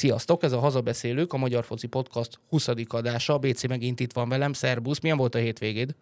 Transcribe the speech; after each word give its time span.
Sziasztok, 0.00 0.42
ez 0.42 0.52
a 0.52 0.58
Hazabeszélők, 0.58 1.32
a 1.32 1.36
Magyar 1.36 1.64
Foci 1.64 1.86
Podcast 1.86 2.38
20. 2.48 2.68
adása. 2.88 3.38
BC 3.38 3.66
megint 3.66 4.00
itt 4.00 4.12
van 4.12 4.28
velem. 4.28 4.52
Szerbusz, 4.52 5.00
milyen 5.00 5.16
volt 5.16 5.34
a 5.34 5.38
hétvégéd? 5.38 5.94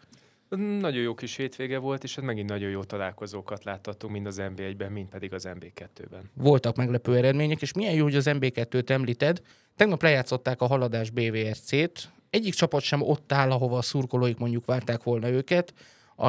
Nagyon 0.81 1.03
jó 1.03 1.15
kis 1.15 1.37
hétvége 1.37 1.79
volt, 1.79 2.05
és 2.05 2.15
hát 2.15 2.25
megint 2.25 2.49
nagyon 2.49 2.71
jó 2.71 2.85
találkozókat 2.85 3.65
láthattunk, 3.65 4.13
mind 4.13 4.27
az 4.27 4.41
NB1-ben, 4.41 4.93
mind 4.93 5.09
pedig 5.09 5.35
az 5.35 5.49
NB2-ben. 5.49 6.31
Voltak 6.35 6.77
meglepő 6.77 7.17
eredmények, 7.17 7.63
és 7.63 7.73
milyen 7.73 7.95
jó, 7.95 8.03
hogy 8.03 8.17
az 8.17 8.27
NB2-t 8.29 8.89
említed. 8.89 9.41
Tegnap 9.77 10.03
lejátszották 10.03 10.61
a 10.61 10.67
haladás 10.67 11.11
BVRC-t. 11.11 12.09
Egyik 12.31 12.55
csapat 12.55 12.83
sem 12.83 13.03
ott 13.03 13.33
áll, 13.33 13.51
ahova 13.51 13.79
a 13.79 13.83
szurkolóik 13.83 14.39
mondjuk 14.39 14.65
várták 14.65 15.03
volna 15.03 15.29
őket 15.29 15.75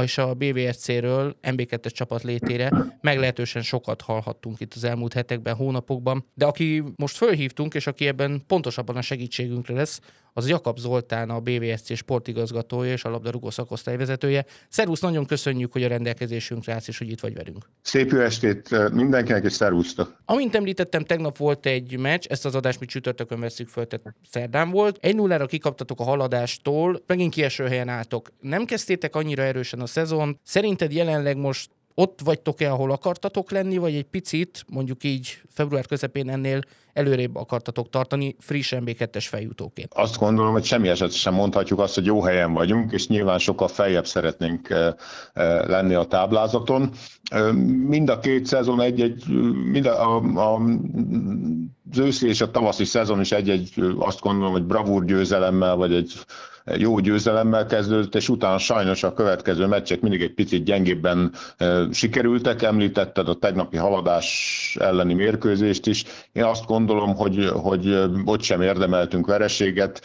és 0.04 0.18
a 0.18 0.34
BVRC-ről 0.34 1.36
MB2-es 1.42 1.92
csapat 1.92 2.24
létére 2.24 2.72
meglehetősen 3.02 3.62
sokat 3.62 4.02
hallhattunk 4.02 4.60
itt 4.60 4.74
az 4.74 4.84
elmúlt 4.84 5.14
hetekben, 5.14 5.56
hónapokban, 5.56 6.26
de 6.34 6.46
aki 6.46 6.84
most 6.96 7.18
fölhívtunk, 7.18 7.74
és 7.74 7.88
aki 7.88 8.08
ebben 8.08 8.44
pontosabban 8.48 8.96
a 8.96 9.02
segítségünkre 9.02 9.74
lesz, 9.74 10.02
az 10.34 10.48
Jakab 10.48 10.78
Zoltán, 10.78 11.30
a 11.30 11.40
BVSC 11.40 11.96
sportigazgatója 11.96 12.92
és 12.92 13.04
a 13.04 13.10
labdarúgó 13.10 13.50
szakosztályvezetője. 13.50 14.46
Szervusz, 14.70 15.00
nagyon 15.00 15.26
köszönjük, 15.26 15.72
hogy 15.72 15.84
a 15.84 15.88
rendelkezésünkre 15.88 16.74
állsz, 16.74 16.88
és 16.88 16.98
hogy 16.98 17.10
itt 17.10 17.20
vagy 17.20 17.34
velünk. 17.34 17.70
Szép 17.82 18.12
jó 18.12 18.20
estét 18.20 18.92
mindenkinek, 18.94 19.44
és 19.44 19.54
szervusztok. 19.54 20.22
Amint 20.26 20.56
említettem, 20.56 21.04
tegnap 21.04 21.38
volt 21.38 21.66
egy 21.66 21.98
meccs, 21.98 22.26
ezt 22.30 22.46
az 22.46 22.56
adást 22.56 22.80
mi 22.80 22.86
csütörtökön 22.86 23.40
veszük 23.40 23.68
föl, 23.68 23.88
tehát 23.88 24.16
szerdán 24.30 24.70
volt. 24.70 24.98
Egy 25.02 25.16
nullára 25.16 25.46
kikaptatok 25.46 26.00
a 26.00 26.04
haladástól, 26.04 27.04
megint 27.08 27.34
kieső 27.34 27.68
helyen 27.68 27.90
álltok. 27.90 28.30
Nem 28.42 28.66
kezdtétek 28.66 29.16
annyira 29.16 29.44
erősen 29.44 29.80
a 29.80 29.86
szezon. 29.86 30.40
Szerinted 30.44 30.94
jelenleg 30.94 31.38
most 31.38 31.70
ott 32.00 32.20
vagytok-e, 32.24 32.72
ahol 32.72 32.92
akartatok 32.92 33.52
lenni, 33.52 33.78
vagy 33.78 33.96
egy 33.96 34.06
picit, 34.06 34.66
mondjuk 34.68 35.04
így 35.04 35.42
február 35.50 35.86
közepén 35.86 36.30
ennél 36.30 36.60
előrébb 36.94 37.36
akartatok 37.36 37.90
tartani 37.90 38.36
friss 38.40 38.74
MB2-es 38.76 39.26
feljutóként? 39.30 39.94
Azt 39.94 40.18
gondolom, 40.18 40.52
hogy 40.52 40.64
semmi 40.64 40.88
eset 40.88 41.12
sem 41.12 41.34
mondhatjuk 41.34 41.80
azt, 41.80 41.96
hogy 41.96 42.06
jó 42.06 42.22
helyen 42.22 42.54
vagyunk, 42.54 42.92
és 42.92 43.08
nyilván 43.08 43.40
sokkal 43.40 43.68
feljebb 43.68 44.08
szeretnénk 44.08 44.68
lenni 45.68 45.94
a 45.94 46.04
táblázaton. 46.04 46.90
Mind 47.88 48.10
a 48.10 48.20
két 48.20 48.46
szezon 48.46 48.82
egy-egy, 48.82 49.24
mind 49.72 49.86
a, 49.86 50.18
a, 50.18 50.62
az 51.92 51.98
őszi 51.98 52.28
és 52.28 52.42
a 52.42 52.52
tavaszi 52.52 52.86
szezon 52.86 53.20
is 53.20 53.32
egy-egy, 53.32 53.74
azt 53.98 54.20
gondolom, 54.20 54.52
hogy 54.52 54.64
bravúr 54.64 55.06
győzelemmel, 55.06 55.76
vagy 55.76 55.94
egy 55.94 56.14
jó 56.78 57.00
győzelemmel 57.00 57.66
kezdődött, 57.66 58.16
és 58.16 58.30
utána 58.30 58.58
sajnos 58.58 59.04
a 59.04 59.14
következő 59.14 59.66
meccsek 59.66 60.02
mindig 60.02 60.22
egy 60.22 60.34
picit 60.34 60.64
gyengébben 60.64 61.32
sikerültek. 61.92 62.62
Említetted 62.62 63.28
a 63.30 63.34
tegnapi 63.34 63.78
haladás 63.78 64.78
elleni 64.80 65.14
mérkőzést 65.14 65.88
is. 65.88 66.04
Én 66.32 66.44
azt 66.44 66.66
gondolom, 66.66 67.16
hogy, 67.16 67.50
hogy 67.54 68.10
ott 68.26 68.42
sem 68.42 68.62
érdemeltünk 68.62 69.28
vereséget. 69.28 70.02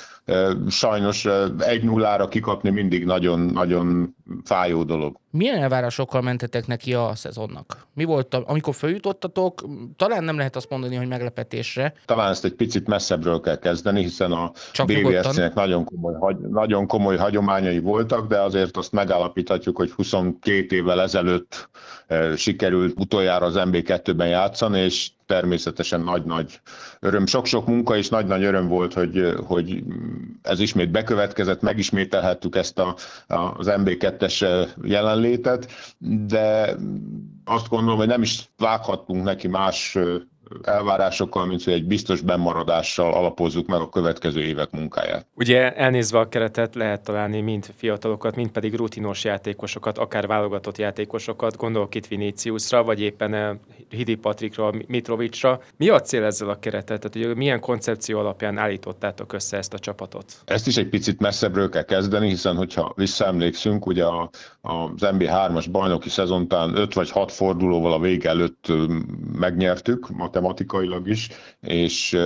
Sajnos 0.68 1.26
egy 1.58 1.82
nullára 1.82 2.28
kikapni 2.28 2.70
mindig 2.70 3.04
nagyon-nagyon 3.04 4.16
fájó 4.44 4.82
dolog. 4.82 5.16
Milyen 5.36 5.62
elvárásokkal 5.62 6.20
mentetek 6.20 6.66
neki 6.66 6.94
a 6.94 7.12
szezonnak? 7.14 7.86
Mi 7.94 8.04
volt, 8.04 8.34
amikor 8.34 8.74
följutottatok? 8.74 9.64
Talán 9.96 10.24
nem 10.24 10.36
lehet 10.36 10.56
azt 10.56 10.70
mondani, 10.70 10.96
hogy 10.96 11.08
meglepetésre. 11.08 11.94
Talán 12.04 12.30
ezt 12.30 12.44
egy 12.44 12.52
picit 12.52 12.86
messzebbről 12.86 13.40
kell 13.40 13.58
kezdeni, 13.58 14.02
hiszen 14.02 14.32
a 14.32 14.52
BVSC-nek 14.86 15.55
nagyon 15.55 15.84
komoly, 15.84 16.36
nagyon 16.50 16.86
komoly 16.86 17.16
hagyományai 17.16 17.78
voltak, 17.78 18.27
de 18.28 18.40
azért 18.40 18.77
azt 18.77 18.92
megállapíthatjuk, 18.92 19.77
hogy 19.77 19.90
22 19.90 20.77
évvel 20.77 21.00
ezelőtt 21.00 21.68
sikerült 22.36 23.01
utoljára 23.01 23.46
az 23.46 23.55
MB2-ben 23.56 24.28
játszani, 24.28 24.80
és 24.80 25.11
természetesen 25.27 26.01
nagy-nagy 26.01 26.61
öröm. 27.01 27.27
Sok-sok 27.27 27.67
munka 27.67 27.96
és 27.96 28.08
nagy-nagy 28.08 28.45
öröm 28.45 28.68
volt, 28.68 28.92
hogy, 28.92 29.35
hogy 29.46 29.83
ez 30.42 30.61
ismét 30.61 30.90
bekövetkezett, 30.90 31.61
megismételhettük 31.61 32.57
ezt 32.57 32.79
a, 32.79 32.96
az 33.27 33.67
MB2-es 33.70 34.68
jelenlétet, 34.83 35.73
de 36.27 36.77
azt 37.45 37.68
gondolom, 37.68 37.98
hogy 37.98 38.07
nem 38.07 38.23
is 38.23 38.51
vághattunk 38.57 39.24
neki 39.24 39.48
más 39.48 39.98
elvárásokkal, 40.62 41.46
mint 41.46 41.64
hogy 41.64 41.72
egy 41.72 41.84
biztos 41.84 42.20
bemaradással 42.20 43.12
alapozzuk 43.12 43.66
meg 43.66 43.80
a 43.80 43.88
következő 43.88 44.42
évek 44.42 44.70
munkáját. 44.70 45.26
Ugye 45.34 45.74
elnézve 45.74 46.18
a 46.18 46.28
keretet 46.28 46.74
lehet 46.74 47.04
találni 47.04 47.40
mind 47.40 47.66
fiatalokat, 47.76 48.36
mind 48.36 48.50
pedig 48.50 48.74
rutinos 48.74 49.24
játékosokat, 49.24 49.98
akár 49.98 50.26
válogatott 50.26 50.78
játékosokat, 50.78 51.56
gondolok 51.56 51.94
itt 51.94 52.06
Viniciusra, 52.06 52.82
vagy 52.82 53.00
éppen 53.00 53.34
eh, 53.34 53.50
Hidi 53.88 54.14
Patrikra, 54.14 54.72
Mitrovicsra. 54.86 55.60
Mi 55.76 55.88
a 55.88 56.00
cél 56.00 56.24
ezzel 56.24 56.48
a 56.48 56.58
keretet? 56.58 57.00
Tehát, 57.00 57.26
hogy 57.26 57.36
milyen 57.36 57.60
koncepció 57.60 58.18
alapján 58.18 58.58
állítottátok 58.58 59.32
össze 59.32 59.56
ezt 59.56 59.74
a 59.74 59.78
csapatot? 59.78 60.24
Ezt 60.44 60.66
is 60.66 60.76
egy 60.76 60.88
picit 60.88 61.20
messzebbről 61.20 61.68
kell 61.68 61.82
kezdeni, 61.82 62.28
hiszen 62.28 62.56
hogyha 62.56 62.92
visszaemlékszünk, 62.96 63.86
ugye 63.86 64.04
a, 64.04 64.30
az 64.60 64.90
NB3-as 65.00 65.66
bajnoki 65.70 66.08
szezontán 66.08 66.76
5 66.76 66.94
vagy 66.94 67.10
6 67.10 67.32
fordulóval 67.32 67.92
a 67.92 67.98
vége 67.98 68.28
előtt 68.28 68.72
megnyertük, 69.38 70.08
matematikailag 70.44 71.08
is, 71.08 71.28
és 71.60 72.18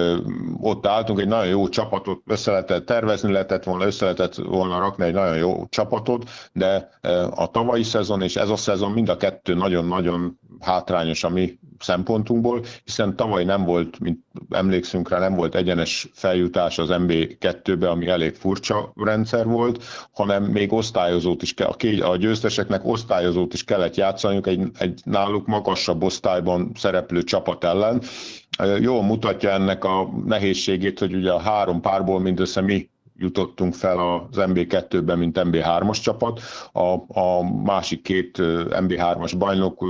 ott 0.61 0.87
álltunk, 0.87 1.21
egy 1.21 1.29
nagyon 1.29 1.47
jó 1.47 1.69
csapatot 1.69 2.23
össze 2.27 2.51
lehetett 2.51 2.87
tervezni, 2.87 3.33
lehetett 3.33 3.65
volna, 3.65 3.87
össze 3.87 4.05
lehetett 4.05 4.35
volna 4.35 4.79
rakni 4.79 5.05
egy 5.05 5.13
nagyon 5.13 5.37
jó 5.37 5.67
csapatot, 5.69 6.31
de 6.53 6.89
a 7.35 7.51
tavalyi 7.51 7.83
szezon 7.83 8.23
és 8.23 8.37
ez 8.37 8.49
a 8.49 8.57
szezon 8.57 8.93
mind 8.93 9.09
a 9.09 9.17
kettő 9.17 9.55
nagyon-nagyon 9.55 10.39
hátrányos 10.61 11.25
a 11.25 11.29
mi 11.29 11.59
szempontunkból, 11.79 12.65
hiszen 12.85 13.17
tavaly 13.17 13.45
nem 13.45 13.65
volt, 13.65 13.99
mint 13.99 14.19
emlékszünk 14.51 15.09
rá, 15.09 15.19
nem 15.19 15.35
volt 15.35 15.55
egyenes 15.55 16.09
feljutás 16.13 16.79
az 16.79 16.89
MB2-be, 16.91 17.89
ami 17.89 18.07
elég 18.07 18.35
furcsa 18.35 18.93
rendszer 18.97 19.47
volt, 19.47 19.85
hanem 20.13 20.45
még 20.45 20.73
osztályozót 20.73 21.43
is 21.43 21.55
kell, 21.55 21.75
a 22.01 22.17
győzteseknek 22.17 22.85
osztályozót 22.85 23.55
is 23.55 23.65
kellett 23.65 23.95
játszaniuk 23.95 24.47
egy, 24.47 24.71
egy 24.79 25.01
náluk 25.05 25.47
magasabb 25.47 26.03
osztályban 26.03 26.73
szereplő 26.75 27.23
csapat 27.23 27.65
ellen. 27.65 28.03
Jól 28.81 29.03
mutatja 29.03 29.51
ennek 29.51 29.85
a 29.85 30.11
nehézségét, 30.25 30.99
hogy 30.99 31.15
ugye 31.15 31.33
a 31.33 31.39
három 31.39 31.81
párból 31.81 32.21
mindössze 32.21 32.61
mi 32.61 32.89
jutottunk 33.19 33.75
fel 33.75 33.99
az 33.99 34.37
MB2-ben, 34.37 35.19
mint 35.19 35.41
MB3-as 35.43 36.03
csapat. 36.03 36.41
A, 36.73 37.21
a 37.21 37.43
másik 37.65 38.03
két 38.03 38.37
MB3-as 38.71 39.35
bajnok 39.39 39.85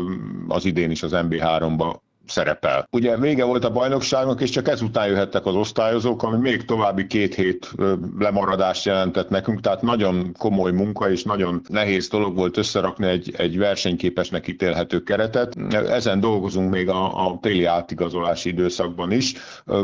az 0.48 0.64
idén 0.64 0.90
is 0.90 1.02
az 1.02 1.12
MB3-ba 1.14 1.96
szerepel. 2.30 2.88
Ugye 2.90 3.16
vége 3.16 3.44
volt 3.44 3.64
a 3.64 3.70
bajnokságnak, 3.70 4.40
és 4.40 4.50
csak 4.50 4.68
ezután 4.68 5.06
jöhettek 5.06 5.46
az 5.46 5.54
osztályozók, 5.54 6.22
ami 6.22 6.36
még 6.36 6.64
további 6.64 7.06
két 7.06 7.34
hét 7.34 7.70
lemaradást 8.18 8.84
jelentett 8.84 9.28
nekünk, 9.28 9.60
tehát 9.60 9.82
nagyon 9.82 10.34
komoly 10.38 10.72
munka 10.72 11.10
és 11.10 11.22
nagyon 11.22 11.60
nehéz 11.68 12.08
dolog 12.08 12.36
volt 12.36 12.56
összerakni 12.56 13.06
egy, 13.06 13.34
egy 13.36 13.58
versenyképesnek 13.58 14.48
ítélhető 14.48 15.02
keretet. 15.02 15.56
Ezen 15.70 16.20
dolgozunk 16.20 16.70
még 16.70 16.88
a, 16.88 17.26
a 17.26 17.38
téli 17.42 17.64
átigazolási 17.64 18.48
időszakban 18.48 19.12
is. 19.12 19.34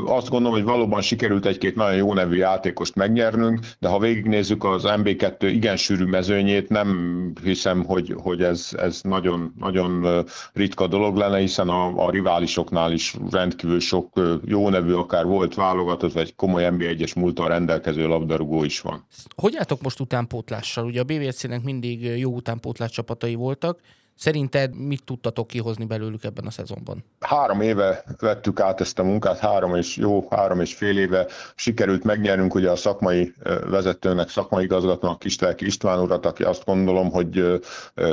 Azt 0.06 0.28
gondolom, 0.28 0.52
hogy 0.52 0.64
valóban 0.64 1.00
sikerült 1.00 1.46
egy-két 1.46 1.74
nagyon 1.76 1.96
jó 1.96 2.14
nevű 2.14 2.36
játékost 2.36 2.94
megnyernünk, 2.94 3.58
de 3.78 3.88
ha 3.88 3.98
végignézzük 3.98 4.64
az 4.64 4.82
MB2 4.86 5.36
igen 5.40 5.76
sűrű 5.76 6.04
mezőnyét, 6.04 6.68
nem 6.68 7.32
hiszem, 7.42 7.84
hogy, 7.84 8.14
hogy 8.22 8.42
ez, 8.42 8.68
ez 8.76 9.00
nagyon, 9.02 9.54
nagyon 9.58 10.24
ritka 10.52 10.86
dolog 10.86 11.16
lenne, 11.16 11.38
hiszen 11.38 11.68
a, 11.68 12.06
a 12.06 12.10
rivál 12.10 12.33
riválisoknál 12.34 12.92
is 12.92 13.16
rendkívül 13.30 13.80
sok 13.80 14.20
jó 14.44 14.68
nevű, 14.68 14.92
akár 14.92 15.24
volt 15.24 15.54
válogatott, 15.54 16.12
vagy 16.12 16.34
komoly 16.34 16.68
NB1-es 16.70 17.16
múltal 17.16 17.48
rendelkező 17.48 18.06
labdarúgó 18.06 18.64
is 18.64 18.80
van. 18.80 19.06
Hogy 19.36 19.56
álltok 19.56 19.82
most 19.82 20.00
utánpótlással? 20.00 20.84
Ugye 20.84 21.00
a 21.00 21.04
BVC-nek 21.04 21.62
mindig 21.62 22.02
jó 22.02 22.30
utánpótlás 22.30 22.90
csapatai 22.90 23.34
voltak, 23.34 23.80
Szerinted 24.16 24.76
mit 24.76 25.04
tudtatok 25.04 25.46
kihozni 25.46 25.84
belőlük 25.84 26.24
ebben 26.24 26.46
a 26.46 26.50
szezonban? 26.50 27.04
Három 27.20 27.60
éve 27.60 28.04
vettük 28.18 28.60
át 28.60 28.80
ezt 28.80 28.98
a 28.98 29.02
munkát, 29.02 29.38
három 29.38 29.74
és 29.74 29.96
jó, 29.96 30.26
három 30.30 30.60
és 30.60 30.74
fél 30.74 30.98
éve 30.98 31.26
sikerült 31.54 32.04
megnyernünk 32.04 32.54
ugye 32.54 32.70
a 32.70 32.76
szakmai 32.76 33.32
vezetőnek, 33.70 34.28
szakmai 34.28 34.64
igazgatónak 34.64 35.18
Kistelki 35.18 35.66
István 35.66 36.00
urat, 36.00 36.26
aki 36.26 36.42
azt 36.42 36.64
gondolom, 36.64 37.10
hogy 37.10 37.60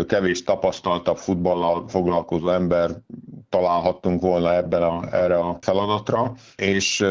kevés 0.07 0.43
tapasztaltabb 0.43 1.17
futballal 1.17 1.87
foglalkozó 1.87 2.49
ember 2.49 2.91
találhattunk 3.49 4.21
volna 4.21 4.55
ebben 4.55 4.81
a, 4.81 5.01
erre 5.11 5.37
a 5.37 5.57
feladatra, 5.61 6.33
és 6.55 7.05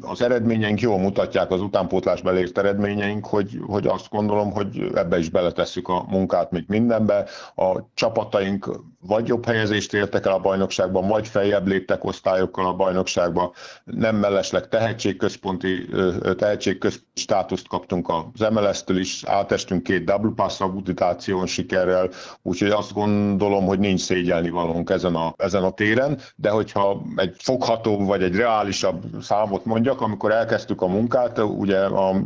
az 0.00 0.22
eredményeink 0.22 0.80
jól 0.80 0.98
mutatják, 0.98 1.50
az 1.50 1.60
utánpótlásba 1.60 2.30
elért 2.30 2.58
eredményeink, 2.58 3.26
hogy, 3.26 3.58
hogy 3.66 3.86
azt 3.86 4.10
gondolom, 4.10 4.52
hogy 4.52 4.90
ebbe 4.94 5.18
is 5.18 5.28
beletesszük 5.28 5.88
a 5.88 6.04
munkát, 6.08 6.50
mint 6.50 6.68
mindenbe. 6.68 7.24
A 7.54 7.78
csapat 7.94 8.23
csapataink 8.24 8.80
vagy 9.00 9.28
jobb 9.28 9.44
helyezést 9.44 9.92
értek 9.94 10.26
el 10.26 10.32
a 10.32 10.38
bajnokságban, 10.38 11.08
vagy 11.08 11.28
feljebb 11.28 11.66
léptek 11.66 12.04
osztályokkal 12.04 12.66
a 12.66 12.74
bajnokságban. 12.74 13.52
Nem 13.84 14.16
mellesleg 14.16 14.68
tehetségközponti, 14.68 15.88
tehetségközponti 16.36 17.13
státuszt 17.14 17.68
kaptunk 17.68 18.08
az 18.08 18.48
MLS-től 18.50 18.98
is, 18.98 19.24
átestünk 19.24 19.82
két 19.82 20.04
double 20.04 20.32
pass 20.36 20.60
abuditáción 20.60 21.46
sikerrel, 21.46 22.10
úgyhogy 22.42 22.70
azt 22.70 22.92
gondolom, 22.92 23.66
hogy 23.66 23.78
nincs 23.78 24.00
szégyelni 24.00 24.50
valónk 24.50 24.90
ezen 24.90 25.14
a, 25.14 25.34
ezen 25.36 25.62
a 25.62 25.70
téren, 25.70 26.18
de 26.36 26.50
hogyha 26.50 27.02
egy 27.16 27.34
fogható 27.38 28.04
vagy 28.04 28.22
egy 28.22 28.36
reálisabb 28.36 29.02
számot 29.22 29.64
mondjak, 29.64 30.00
amikor 30.00 30.32
elkezdtük 30.32 30.82
a 30.82 30.86
munkát, 30.86 31.38
ugye 31.38 31.78
a 31.84 32.16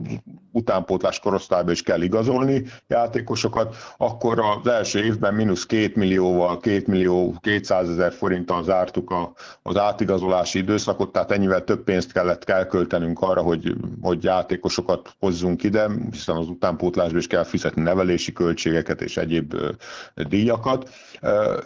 utánpótlás 0.52 1.20
korosztályba 1.20 1.70
is 1.70 1.82
kell 1.82 2.02
igazolni 2.02 2.64
játékosokat, 2.86 3.76
akkor 3.96 4.40
az 4.40 4.70
első 4.70 5.04
évben 5.04 5.34
mínusz 5.34 5.66
két 5.66 5.96
millióval, 5.96 6.58
két 6.58 6.86
millió 6.86 7.34
200 7.40 7.88
ezer 7.88 8.12
forinttal 8.12 8.62
zártuk 8.62 9.10
a, 9.10 9.32
az 9.62 9.76
átigazolási 9.76 10.58
időszakot, 10.58 11.12
tehát 11.12 11.30
ennyivel 11.30 11.64
több 11.64 11.84
pénzt 11.84 12.12
kellett 12.12 12.44
elköltenünk 12.44 13.20
arra, 13.20 13.42
hogy, 13.42 13.74
hogy 14.02 14.18
játékosokat 14.78 15.16
hozzunk 15.18 15.62
ide, 15.62 15.90
hiszen 16.10 16.36
az 16.36 16.48
utánpótlásba 16.48 17.18
is 17.18 17.26
kell 17.26 17.44
fizetni 17.44 17.82
nevelési 17.82 18.32
költségeket 18.32 19.00
és 19.00 19.16
egyéb 19.16 19.54
díjakat. 20.14 20.90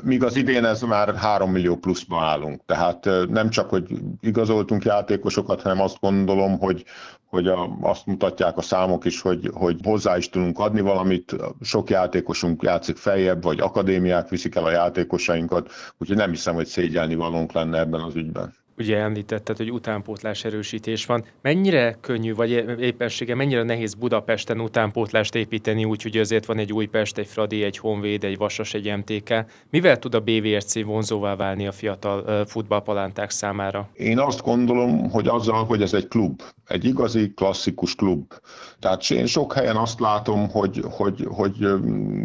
Míg 0.02 0.24
az 0.24 0.36
idén 0.36 0.64
ez 0.64 0.82
már 0.82 1.14
3 1.14 1.50
millió 1.50 1.76
pluszba 1.76 2.22
állunk. 2.22 2.60
Tehát 2.66 3.08
nem 3.28 3.50
csak, 3.50 3.70
hogy 3.70 3.84
igazoltunk 4.20 4.84
játékosokat, 4.84 5.62
hanem 5.62 5.80
azt 5.80 6.00
gondolom, 6.00 6.58
hogy, 6.58 6.84
hogy 7.26 7.46
a, 7.46 7.76
azt 7.80 8.06
mutatják 8.06 8.56
a 8.56 8.62
számok 8.62 9.04
is, 9.04 9.20
hogy, 9.20 9.50
hogy 9.52 9.80
hozzá 9.82 10.16
is 10.16 10.28
tudunk 10.28 10.58
adni 10.58 10.80
valamit, 10.80 11.36
sok 11.60 11.90
játékosunk 11.90 12.62
játszik 12.62 12.96
feljebb, 12.96 13.42
vagy 13.42 13.60
akadémiák 13.60 14.28
viszik 14.28 14.54
el 14.54 14.64
a 14.64 14.70
játékosainkat, 14.70 15.70
úgyhogy 15.98 16.16
nem 16.16 16.30
hiszem, 16.30 16.54
hogy 16.54 16.66
szégyelni 16.66 17.14
valónk 17.14 17.52
lenne 17.52 17.78
ebben 17.78 18.00
az 18.00 18.14
ügyben 18.14 18.61
ugye 18.78 18.98
említetted, 18.98 19.56
hogy 19.56 19.72
utánpótlás 19.72 20.44
erősítés 20.44 21.06
van. 21.06 21.24
Mennyire 21.42 21.96
könnyű, 22.00 22.34
vagy 22.34 22.50
éppensége, 22.80 23.34
mennyire 23.34 23.62
nehéz 23.62 23.94
Budapesten 23.94 24.60
utánpótlást 24.60 25.34
építeni, 25.34 25.84
úgyhogy 25.84 26.16
azért 26.16 26.46
van 26.46 26.58
egy 26.58 26.72
Újpest, 26.72 27.18
egy 27.18 27.26
Fradi, 27.26 27.62
egy 27.62 27.78
Honvéd, 27.78 28.24
egy 28.24 28.36
Vasas, 28.36 28.74
egy 28.74 28.96
MTK. 28.96 29.34
Mivel 29.70 29.98
tud 29.98 30.14
a 30.14 30.20
BVRC 30.20 30.82
vonzóvá 30.82 31.36
válni 31.36 31.66
a 31.66 31.72
fiatal 31.72 32.46
futballpalánták 32.46 33.30
számára? 33.30 33.88
Én 33.94 34.18
azt 34.18 34.42
gondolom, 34.42 35.10
hogy 35.10 35.28
azzal, 35.28 35.64
hogy 35.64 35.82
ez 35.82 35.94
egy 35.94 36.08
klub, 36.08 36.42
egy 36.66 36.84
igazi, 36.84 37.32
klasszikus 37.34 37.94
klub. 37.94 38.32
Tehát 38.78 39.10
én 39.10 39.26
sok 39.26 39.52
helyen 39.52 39.76
azt 39.76 40.00
látom, 40.00 40.48
hogy, 40.48 40.84
hogy, 40.90 41.26
hogy 41.28 41.66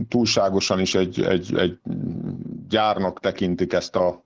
túlságosan 0.10 0.80
is 0.80 0.96
egy, 0.96 1.22
egy, 1.22 1.56
egy 1.58 1.78
gyárnak 2.70 3.20
tekintik 3.20 3.74
ezt 3.74 3.96
a 3.96 4.24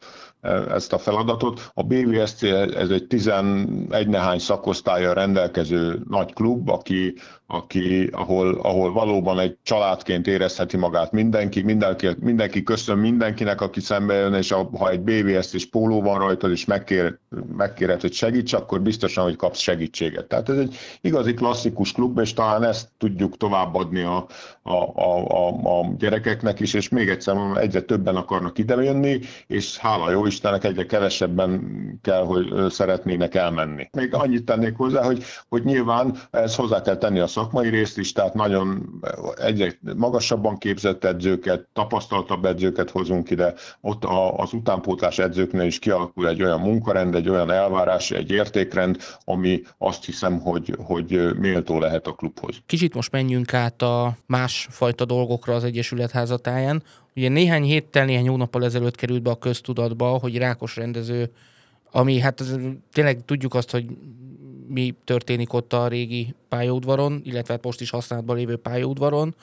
ezt 0.69 0.93
a 0.93 0.97
feladatot. 0.97 1.71
A 1.73 1.83
BVSC 1.83 2.43
ez 2.75 2.89
egy 2.89 3.07
11 3.07 4.07
nehány 4.07 4.39
szakosztálya 4.39 5.13
rendelkező 5.13 6.01
nagy 6.09 6.33
klub, 6.33 6.69
aki 6.69 7.13
aki, 7.53 8.09
ahol, 8.11 8.59
ahol 8.61 8.91
valóban 8.91 9.39
egy 9.39 9.57
családként 9.63 10.27
érezheti 10.27 10.77
magát 10.77 11.11
mindenki, 11.11 11.61
mindenki, 11.61 12.07
mindenki 12.19 12.63
köszön 12.63 12.97
mindenkinek, 12.97 13.61
aki 13.61 13.79
szembe 13.79 14.13
jön, 14.13 14.33
és 14.33 14.51
ha 14.51 14.89
egy 14.89 15.01
BVS 15.01 15.53
és 15.53 15.69
póló 15.69 16.01
van 16.01 16.19
rajta, 16.19 16.49
és 16.49 16.65
megkér, 16.65 17.17
megkéred, 17.57 18.01
hogy 18.01 18.13
segíts, 18.13 18.53
akkor 18.53 18.81
biztosan, 18.81 19.23
hogy 19.23 19.35
kapsz 19.35 19.59
segítséget. 19.59 20.25
Tehát 20.25 20.49
ez 20.49 20.57
egy 20.57 20.75
igazi 21.01 21.33
klasszikus 21.33 21.91
klub, 21.91 22.19
és 22.19 22.33
talán 22.33 22.63
ezt 22.63 22.89
tudjuk 22.97 23.37
továbbadni 23.37 24.01
a, 24.01 24.25
a, 24.63 24.73
a, 24.95 25.27
a, 25.27 25.79
a 25.79 25.93
gyerekeknek 25.97 26.59
is, 26.59 26.73
és 26.73 26.89
még 26.89 27.09
egyszer 27.09 27.35
mondom, 27.35 27.57
egyre 27.57 27.81
többen 27.81 28.15
akarnak 28.15 28.57
idejönni, 28.57 29.19
és 29.47 29.77
hála 29.77 30.11
jó 30.11 30.25
Istennek 30.25 30.63
egyre 30.63 30.85
kevesebben 30.85 31.61
kell, 32.01 32.23
hogy 32.23 32.69
szeretnének 32.69 33.35
elmenni. 33.35 33.89
Még 33.91 34.13
annyit 34.13 34.45
tennék 34.45 34.75
hozzá, 34.77 35.03
hogy, 35.03 35.23
hogy 35.49 35.63
nyilván 35.63 36.15
ez 36.31 36.55
hozzá 36.55 36.81
kell 36.81 36.97
tenni 36.97 37.19
a 37.19 37.27
szakmai 37.41 37.69
részt 37.69 37.97
is, 37.97 38.11
tehát 38.11 38.33
nagyon 38.33 38.99
egyre 39.35 39.77
magasabban 39.95 40.57
képzett 40.57 41.03
edzőket, 41.03 41.67
tapasztaltabb 41.73 42.45
edzőket 42.45 42.89
hozunk 42.89 43.29
ide, 43.29 43.53
ott 43.81 44.05
az 44.35 44.53
utánpótlás 44.53 45.19
edzőknél 45.19 45.65
is 45.65 45.79
kialakul 45.79 46.27
egy 46.27 46.43
olyan 46.43 46.59
munkarend, 46.59 47.15
egy 47.15 47.29
olyan 47.29 47.51
elvárás, 47.51 48.11
egy 48.11 48.31
értékrend, 48.31 48.97
ami 49.25 49.61
azt 49.77 50.05
hiszem, 50.05 50.39
hogy, 50.39 50.75
hogy 50.77 51.37
méltó 51.37 51.79
lehet 51.79 52.07
a 52.07 52.11
klubhoz. 52.11 52.55
Kicsit 52.65 52.93
most 52.93 53.11
menjünk 53.11 53.53
át 53.53 53.81
a 53.81 54.17
másfajta 54.25 55.05
dolgokra 55.05 55.53
az 55.53 55.63
Egyesület 55.63 56.11
házatáján. 56.11 56.83
Ugye 57.15 57.29
néhány 57.29 57.63
héttel, 57.63 58.05
néhány 58.05 58.27
hónappal 58.27 58.63
ezelőtt 58.63 58.95
került 58.95 59.21
be 59.21 59.29
a 59.29 59.35
köztudatba, 59.35 60.07
hogy 60.07 60.37
Rákos 60.37 60.75
rendező 60.75 61.31
ami 61.91 62.19
hát 62.19 62.43
tényleg 62.91 63.25
tudjuk 63.25 63.53
azt, 63.53 63.71
hogy 63.71 63.85
mi 64.73 64.95
történik 65.03 65.53
ott 65.53 65.73
a 65.73 65.87
régi 65.87 66.35
pályaudvaron, 66.49 67.21
illetve 67.23 67.59
most 67.61 67.81
is 67.81 67.89
használatban 67.89 68.35
lévő 68.35 68.55
pályaudvaron. 68.55 69.35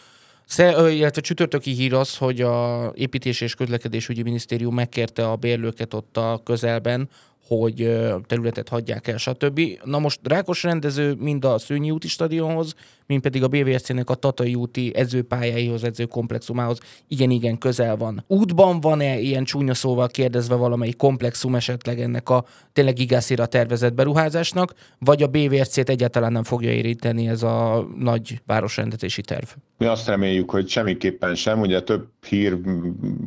Sze, 0.45 0.93
illetve 0.93 1.21
csütörtöki 1.21 1.71
hír 1.71 1.95
az, 1.95 2.17
hogy 2.17 2.41
a 2.41 2.93
építés 2.95 3.41
és 3.41 3.55
közlekedésügyi 3.55 4.23
minisztérium 4.23 4.75
megkérte 4.75 5.31
a 5.31 5.37
bérlőket 5.37 5.95
ott 5.95 6.17
a 6.17 6.41
közelben, 6.45 7.09
hogy 7.49 7.99
területet 8.27 8.69
hagyják 8.69 9.07
el, 9.07 9.17
stb. 9.17 9.61
Na 9.85 9.99
most 9.99 10.21
Rákos 10.23 10.63
rendező 10.63 11.15
mind 11.19 11.45
a 11.45 11.59
Szőnyi 11.59 11.91
úti 11.91 12.09
stadionhoz, 12.09 12.75
mint 13.07 13.23
pedig 13.23 13.43
a 13.43 13.49
BVSC-nek 13.49 14.11
a 14.11 14.15
Tatai 14.15 14.55
úti 14.55 14.93
edzőpályáihoz, 14.95 15.85
edzőkomplexumához 15.85 16.79
igen-igen 17.09 17.59
közel 17.59 17.97
van. 17.97 18.25
Útban 18.27 18.81
van-e 18.81 19.19
ilyen 19.19 19.45
csúnya 19.45 19.75
szóval 19.75 20.09
kérdezve 20.09 20.55
valamelyik 20.55 20.97
komplexum 20.97 21.55
esetleg 21.55 22.01
ennek 22.01 22.29
a 22.29 22.45
tényleg 22.73 22.99
igászira 22.99 23.47
tervezett 23.47 23.95
beruházásnak, 23.95 24.75
vagy 24.99 25.23
a 25.23 25.27
BVSC-t 25.27 25.89
egyáltalán 25.89 26.33
nem 26.33 26.45
fogja 26.45 26.71
érinteni 26.71 27.29
ez 27.29 27.43
a 27.43 27.89
nagy 27.99 28.41
városrendezési 28.47 29.21
terv? 29.21 29.47
Mi 29.79 29.87
azt 29.87 30.09
reméljük, 30.09 30.51
hogy 30.51 30.69
semmiképpen 30.69 31.35
sem. 31.35 31.61
Ugye 31.61 31.83
több 31.83 32.07
hír 32.29 32.59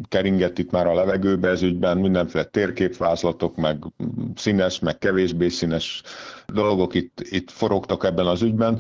keringett 0.10 0.58
itt 0.58 0.72
már 0.72 0.88
a 0.88 0.94
levegőbe 0.94 1.50
ez 1.50 1.62
ügyben, 1.62 1.98
mindenféle 1.98 2.44
térképvázlatok, 2.44 3.56
meg 3.56 3.84
színes, 4.36 4.80
meg 4.80 4.98
kevésbé 4.98 5.48
színes 5.48 6.04
dolgok 6.54 6.94
itt, 6.94 7.20
itt 7.30 7.52
forogtak 7.52 8.04
ebben 8.04 8.28
az 8.28 8.42
ügyben. 8.42 8.80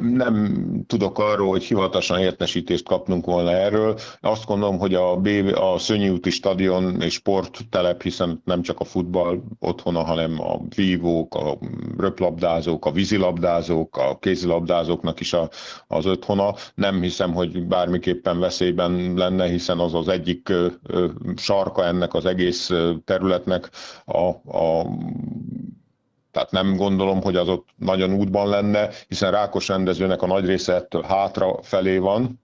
Nem 0.00 0.64
tudok 0.86 1.18
arról, 1.18 1.48
hogy 1.48 1.62
hivatalosan 1.64 2.18
értesítést 2.18 2.84
kapnunk 2.84 3.26
volna 3.26 3.50
erről. 3.50 3.98
Azt 4.20 4.46
gondolom, 4.46 4.78
hogy 4.78 4.94
a, 4.94 5.16
BV, 5.16 5.56
a 5.62 5.78
Szönyi 5.78 6.08
úti 6.08 6.30
stadion 6.30 7.00
és 7.00 7.12
sporttelep, 7.12 8.02
hiszen 8.02 8.42
nem 8.44 8.62
csak 8.62 8.80
a 8.80 8.84
futball 8.84 9.42
otthona, 9.58 10.04
hanem 10.04 10.40
a 10.40 10.60
vívók, 10.76 11.34
a 11.34 11.58
röplabdázók, 11.98 12.86
a 12.86 12.90
vízilabdázók, 12.90 13.96
a 13.96 14.18
kézilabdázóknak 14.18 15.20
is 15.20 15.32
a, 15.32 15.48
az 15.86 16.06
otthona. 16.06 16.54
Nem 16.74 17.00
hiszem, 17.02 17.32
hogy 17.34 17.66
bármiképpen 17.66 18.40
veszélyben 18.40 19.14
lenne, 19.14 19.46
hiszen 19.46 19.78
az 19.78 19.94
az 19.94 20.08
egyik 20.08 20.52
sarka 21.36 21.84
ennek 21.84 22.14
az 22.14 22.24
egész 22.24 22.70
területnek 23.04 23.70
a, 24.04 24.26
a 24.58 24.86
tehát 26.32 26.50
nem 26.50 26.76
gondolom, 26.76 27.22
hogy 27.22 27.36
az 27.36 27.48
ott 27.48 27.68
nagyon 27.76 28.12
útban 28.12 28.48
lenne, 28.48 28.88
hiszen 29.08 29.30
Rákos 29.30 29.68
rendezőnek 29.68 30.22
a 30.22 30.26
nagy 30.26 30.46
része 30.46 30.74
ettől 30.74 31.02
hátra 31.02 31.62
felé 31.62 31.98
van, 31.98 32.40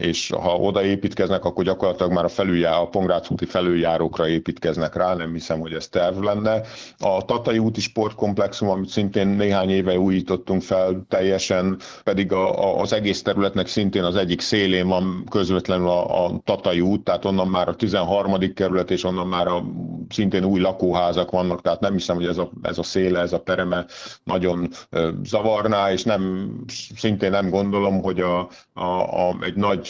és 0.00 0.30
ha 0.30 0.56
oda 0.56 0.84
építkeznek, 0.84 1.44
akkor 1.44 1.64
gyakorlatilag 1.64 2.12
már 2.12 2.24
a, 2.24 2.28
felüljá, 2.28 2.76
a 2.76 2.88
Pongrác 2.88 3.30
úti 3.30 3.44
felüljárókra 3.44 4.28
építkeznek 4.28 4.94
rá, 4.94 5.14
nem 5.14 5.32
hiszem, 5.32 5.60
hogy 5.60 5.72
ez 5.72 5.88
terv 5.88 6.22
lenne. 6.22 6.60
A 6.98 7.24
Tatai 7.24 7.58
úti 7.58 7.80
sportkomplexum, 7.80 8.68
amit 8.68 8.88
szintén 8.88 9.26
néhány 9.26 9.70
éve 9.70 9.98
újítottunk 9.98 10.62
fel 10.62 11.04
teljesen, 11.08 11.78
pedig 12.04 12.32
a, 12.32 12.64
a, 12.64 12.80
az 12.80 12.92
egész 12.92 13.22
területnek 13.22 13.66
szintén 13.66 14.04
az 14.04 14.16
egyik 14.16 14.40
szélén 14.40 14.88
van 14.88 15.24
közvetlenül 15.30 15.88
a, 15.88 16.24
a 16.24 16.40
Tatai 16.44 16.80
út, 16.80 17.04
tehát 17.04 17.24
onnan 17.24 17.48
már 17.48 17.68
a 17.68 17.74
13. 17.74 18.54
kerület, 18.54 18.90
és 18.90 19.04
onnan 19.04 19.26
már 19.26 19.46
a, 19.46 19.64
szintén 20.08 20.44
új 20.44 20.60
lakóházak 20.60 21.30
vannak, 21.30 21.60
tehát 21.60 21.80
nem 21.80 21.92
hiszem, 21.92 22.16
hogy 22.16 22.26
ez 22.26 22.38
a, 22.38 22.50
ez 22.62 22.78
a 22.78 22.82
széle, 22.82 23.20
ez 23.20 23.32
a 23.32 23.40
pereme 23.40 23.86
nagyon 24.24 24.68
zavarná, 25.22 25.92
és 25.92 26.02
nem, 26.02 26.54
szintén 26.96 27.30
nem 27.30 27.50
gondolom, 27.50 28.02
hogy 28.02 28.20
a, 28.20 28.48
a, 28.72 29.28
a, 29.28 29.36
egy 29.40 29.54
nagy 29.54 29.89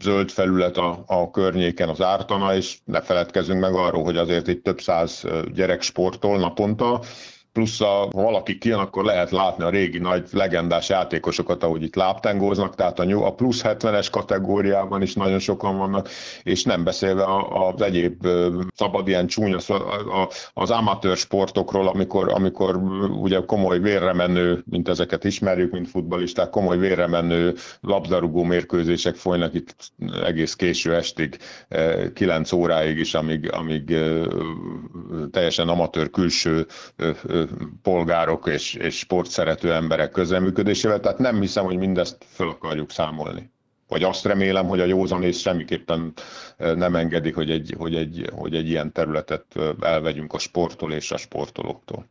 zöld 0.00 0.30
felület 0.30 0.76
a, 0.76 1.02
a 1.06 1.30
környéken 1.30 1.88
az 1.88 2.00
ártana, 2.00 2.54
és 2.54 2.78
ne 2.84 3.00
feledkezzünk 3.00 3.60
meg 3.60 3.74
arról, 3.74 4.04
hogy 4.04 4.16
azért 4.16 4.48
itt 4.48 4.64
több 4.64 4.80
száz 4.80 5.24
gyerek 5.54 5.82
sportol 5.82 6.38
naponta, 6.38 7.00
plusz 7.52 7.80
a, 7.80 7.86
ha 7.86 8.08
valaki 8.22 8.58
kijön, 8.58 8.78
akkor 8.78 9.04
lehet 9.04 9.30
látni 9.30 9.64
a 9.64 9.70
régi 9.70 9.98
nagy 9.98 10.28
legendás 10.32 10.88
játékosokat, 10.88 11.62
ahogy 11.62 11.82
itt 11.82 11.94
láptengóznak, 11.94 12.74
tehát 12.74 12.98
a, 12.98 13.26
a 13.26 13.34
plusz 13.34 13.60
70-es 13.64 14.08
kategóriában 14.10 15.02
is 15.02 15.14
nagyon 15.14 15.38
sokan 15.38 15.78
vannak, 15.78 16.08
és 16.42 16.62
nem 16.62 16.84
beszélve 16.84 17.24
az 17.74 17.82
egyéb 17.82 18.26
szabad 18.74 19.08
ilyen 19.08 19.26
csúnya, 19.26 19.58
az 20.52 20.70
amatőr 20.70 21.16
sportokról, 21.16 21.88
amikor, 21.88 22.32
amikor 22.32 22.76
ugye 23.20 23.40
komoly 23.46 23.80
vérre 23.80 24.12
menő, 24.12 24.62
mint 24.70 24.88
ezeket 24.88 25.24
ismerjük, 25.24 25.72
mint 25.72 25.88
futballisták, 25.88 26.50
komoly 26.50 26.78
vérre 26.78 27.06
menő 27.06 27.54
labdarúgó 27.80 28.42
mérkőzések 28.42 29.14
folynak 29.14 29.54
itt 29.54 29.92
egész 30.24 30.54
késő 30.54 30.94
estig, 30.94 31.38
9 32.14 32.52
óráig 32.52 32.98
is, 32.98 33.14
amíg, 33.14 33.52
amíg 33.52 33.94
teljesen 35.30 35.68
amatőr 35.68 36.10
külső 36.10 36.66
polgárok 37.82 38.48
és, 38.48 38.74
és 38.74 38.98
sportszerető 38.98 39.72
emberek 39.72 40.10
közreműködésével, 40.10 41.00
tehát 41.00 41.18
nem 41.18 41.40
hiszem, 41.40 41.64
hogy 41.64 41.76
mindezt 41.76 42.26
föl 42.28 42.48
akarjuk 42.48 42.90
számolni. 42.90 43.50
Vagy 43.88 44.02
azt 44.02 44.24
remélem, 44.24 44.66
hogy 44.66 44.80
a 44.80 44.84
józanész 44.84 45.38
semmiképpen 45.38 46.12
nem 46.56 46.96
engedik, 46.96 47.34
hogy 47.34 47.50
egy, 47.50 47.74
hogy, 47.78 47.94
egy, 47.94 48.30
hogy 48.32 48.54
egy 48.54 48.68
ilyen 48.68 48.92
területet 48.92 49.44
elvegyünk 49.80 50.32
a 50.32 50.38
sporttól 50.38 50.92
és 50.92 51.12
a 51.12 51.16
sportolóktól. 51.16 52.06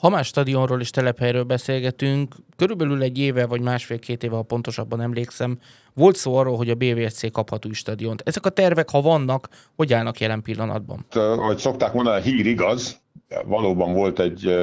Ha 0.00 0.08
más 0.08 0.26
stadionról 0.26 0.80
és 0.80 0.90
telephelyről 0.90 1.42
beszélgetünk, 1.42 2.34
körülbelül 2.62 3.02
egy 3.02 3.18
éve 3.18 3.46
vagy 3.46 3.60
másfél-két 3.60 4.22
éve, 4.22 4.36
ha 4.36 4.42
pontosabban 4.42 5.00
emlékszem, 5.00 5.58
volt 5.94 6.16
szó 6.16 6.34
arról, 6.34 6.56
hogy 6.56 6.70
a 6.70 6.74
BVSC 6.74 7.32
kaphat 7.32 7.66
új 7.66 7.72
stadiont. 7.72 8.22
Ezek 8.24 8.46
a 8.46 8.50
tervek, 8.50 8.90
ha 8.90 9.00
vannak, 9.00 9.48
hogy 9.76 9.92
állnak 9.92 10.20
jelen 10.20 10.42
pillanatban? 10.42 11.06
Ahogy 11.12 11.58
szokták 11.58 11.92
mondani, 11.92 12.18
a 12.18 12.22
hír 12.22 12.46
igaz, 12.46 13.02
valóban 13.46 13.92
volt 13.92 14.20
egy 14.20 14.54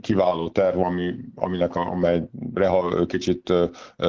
kiváló 0.00 0.48
terv, 0.48 0.78
ami, 0.78 1.14
aminek 1.34 1.76
a, 1.76 1.90
amely 1.90 2.22
Reha 2.54 3.06
kicsit 3.06 3.52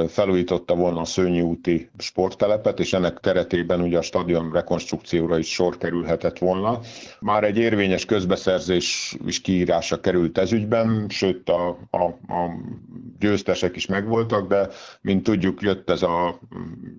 felújította 0.07 0.75
volna 0.75 0.99
a 0.99 1.05
Szőnyi 1.05 1.41
úti 1.41 1.89
sporttelepet, 1.97 2.79
és 2.79 2.93
ennek 2.93 3.17
keretében 3.21 3.81
ugye 3.81 3.97
a 3.97 4.01
stadion 4.01 4.51
rekonstrukcióra 4.51 5.37
is 5.37 5.47
sor 5.47 5.77
kerülhetett 5.77 6.37
volna. 6.37 6.79
Már 7.19 7.43
egy 7.43 7.57
érvényes 7.57 8.05
közbeszerzés 8.05 9.17
is 9.25 9.41
kiírása 9.41 9.99
került 9.99 10.37
ez 10.37 10.51
ügyben, 10.51 11.05
sőt 11.09 11.49
a, 11.49 11.67
a, 11.89 12.03
a 12.33 12.51
győztesek 13.25 13.75
is 13.75 13.85
megvoltak, 13.85 14.47
de 14.47 14.69
mint 15.01 15.23
tudjuk, 15.23 15.61
jött 15.61 15.89
ez 15.89 16.01
a 16.01 16.39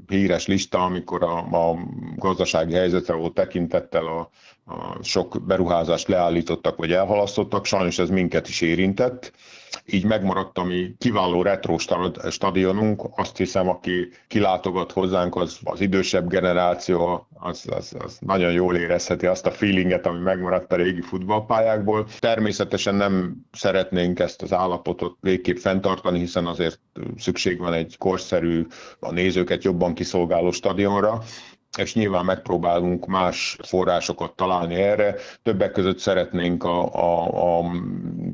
híres 0.08 0.46
lista, 0.46 0.84
amikor 0.84 1.22
a, 1.22 1.38
a 1.38 1.76
gazdasági 2.16 2.74
helyzetre 2.74 3.14
volt 3.14 3.34
tekintettel 3.34 4.06
a 4.06 4.30
a 4.66 5.02
sok 5.02 5.42
beruházást 5.46 6.08
leállítottak 6.08 6.76
vagy 6.76 6.92
elhalasztottak, 6.92 7.64
sajnos 7.64 7.98
ez 7.98 8.08
minket 8.08 8.48
is 8.48 8.60
érintett. 8.60 9.32
Így 9.90 10.04
megmaradt 10.04 10.58
a 10.58 10.64
mi 10.64 10.94
kiváló 10.98 11.42
retro 11.42 11.76
stadionunk, 12.30 13.02
azt 13.16 13.36
hiszem, 13.36 13.68
aki 13.68 14.08
kilátogat 14.28 14.92
hozzánk, 14.92 15.36
az, 15.36 15.58
az 15.64 15.80
idősebb 15.80 16.28
generáció, 16.28 17.26
az, 17.34 17.64
az, 17.76 17.96
az 17.98 18.18
nagyon 18.20 18.52
jól 18.52 18.76
érezheti 18.76 19.26
azt 19.26 19.46
a 19.46 19.50
feelinget, 19.50 20.06
ami 20.06 20.18
megmaradt 20.18 20.72
a 20.72 20.76
régi 20.76 21.00
futballpályákból. 21.00 22.06
Természetesen 22.18 22.94
nem 22.94 23.36
szeretnénk 23.52 24.18
ezt 24.18 24.42
az 24.42 24.52
állapotot 24.52 25.16
végképp 25.20 25.56
fenntartani, 25.56 26.18
hiszen 26.18 26.46
azért 26.46 26.80
szükség 27.16 27.58
van 27.58 27.72
egy 27.72 27.96
korszerű, 27.98 28.66
a 29.00 29.12
nézőket 29.12 29.64
jobban 29.64 29.94
kiszolgáló 29.94 30.50
stadionra, 30.50 31.22
és 31.78 31.94
nyilván 31.94 32.24
megpróbálunk 32.24 33.06
más 33.06 33.56
forrásokat 33.62 34.36
találni 34.36 34.74
erre. 34.74 35.14
Többek 35.42 35.72
között 35.72 35.98
szeretnénk 35.98 36.64
a, 36.64 36.94
a, 36.94 37.58
a 37.58 37.70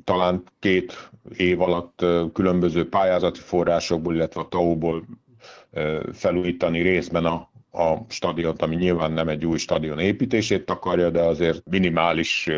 talán 0.05 0.43
két 0.59 1.11
év 1.37 1.61
alatt 1.61 2.05
különböző 2.33 2.89
pályázati 2.89 3.41
forrásokból, 3.41 4.15
illetve 4.15 4.41
a 4.41 4.49
TAU-ból 4.49 5.05
felújítani 6.13 6.81
részben 6.81 7.25
a, 7.25 7.51
a 7.73 7.97
stadiont, 8.09 8.63
ami 8.63 8.75
nyilván 8.77 9.13
nem 9.13 9.29
egy 9.29 9.47
új 9.47 9.59
stadion 9.59 9.99
építését 9.99 10.71
akarja, 10.71 11.11
de 11.11 11.21
azért 11.21 11.63
minimális 11.71 12.51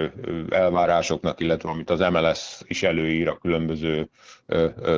elvárásoknak, 0.49 1.41
illetve 1.41 1.69
amit 1.69 1.91
az 1.91 2.01
MLS 2.01 2.61
is 2.65 2.83
előír 2.83 3.29
a 3.29 3.39
különböző 3.39 4.09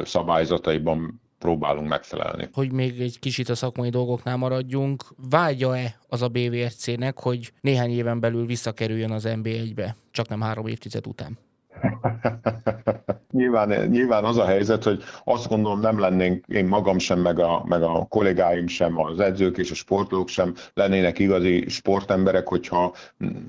szabályzataiban 0.04 1.20
próbálunk 1.38 1.88
megfelelni. 1.88 2.48
Hogy 2.52 2.72
még 2.72 3.00
egy 3.00 3.18
kicsit 3.18 3.48
a 3.48 3.54
szakmai 3.54 3.88
dolgoknál 3.88 4.36
maradjunk, 4.36 5.04
vágya-e 5.30 5.98
az 6.08 6.22
a 6.22 6.28
BVSC-nek, 6.28 7.18
hogy 7.18 7.52
néhány 7.60 7.90
éven 7.90 8.20
belül 8.20 8.46
visszakerüljön 8.46 9.10
az 9.10 9.24
NB1-be, 9.26 9.96
csak 10.10 10.28
nem 10.28 10.40
három 10.40 10.66
évtized 10.66 11.06
után? 11.06 11.38
nyilván, 13.36 13.88
nyilván 13.88 14.24
az 14.24 14.36
a 14.36 14.44
helyzet, 14.44 14.84
hogy 14.84 15.02
azt 15.24 15.48
gondolom 15.48 15.80
nem 15.80 15.98
lennénk 15.98 16.44
én 16.48 16.66
magam 16.66 16.98
sem, 16.98 17.20
meg 17.20 17.38
a, 17.38 17.64
meg 17.68 17.82
a 17.82 18.06
kollégáim 18.08 18.66
sem, 18.66 18.98
az 18.98 19.20
edzők 19.20 19.58
és 19.58 19.70
a 19.70 19.74
sportolók 19.74 20.28
sem 20.28 20.54
lennének 20.74 21.18
igazi 21.18 21.64
sportemberek, 21.68 22.48
hogyha 22.48 22.94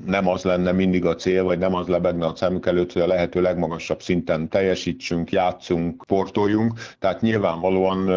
nem 0.06 0.28
az 0.28 0.44
lenne 0.44 0.72
mindig 0.72 1.06
a 1.06 1.16
cél, 1.16 1.44
vagy 1.44 1.58
nem 1.58 1.76
az 1.76 1.88
lebegne 1.88 2.26
a 2.26 2.36
szemük 2.36 2.66
előtt, 2.66 2.94
hogy 2.94 3.02
a 3.02 3.08
lehető 3.08 3.42
legmagasabb 3.42 4.02
szinten 4.02 4.50
teljesítsünk, 4.50 5.32
játszunk, 5.32 6.04
sportoljunk. 6.04 6.74
Tehát 7.00 7.22
nyilvánvalóan 7.22 8.10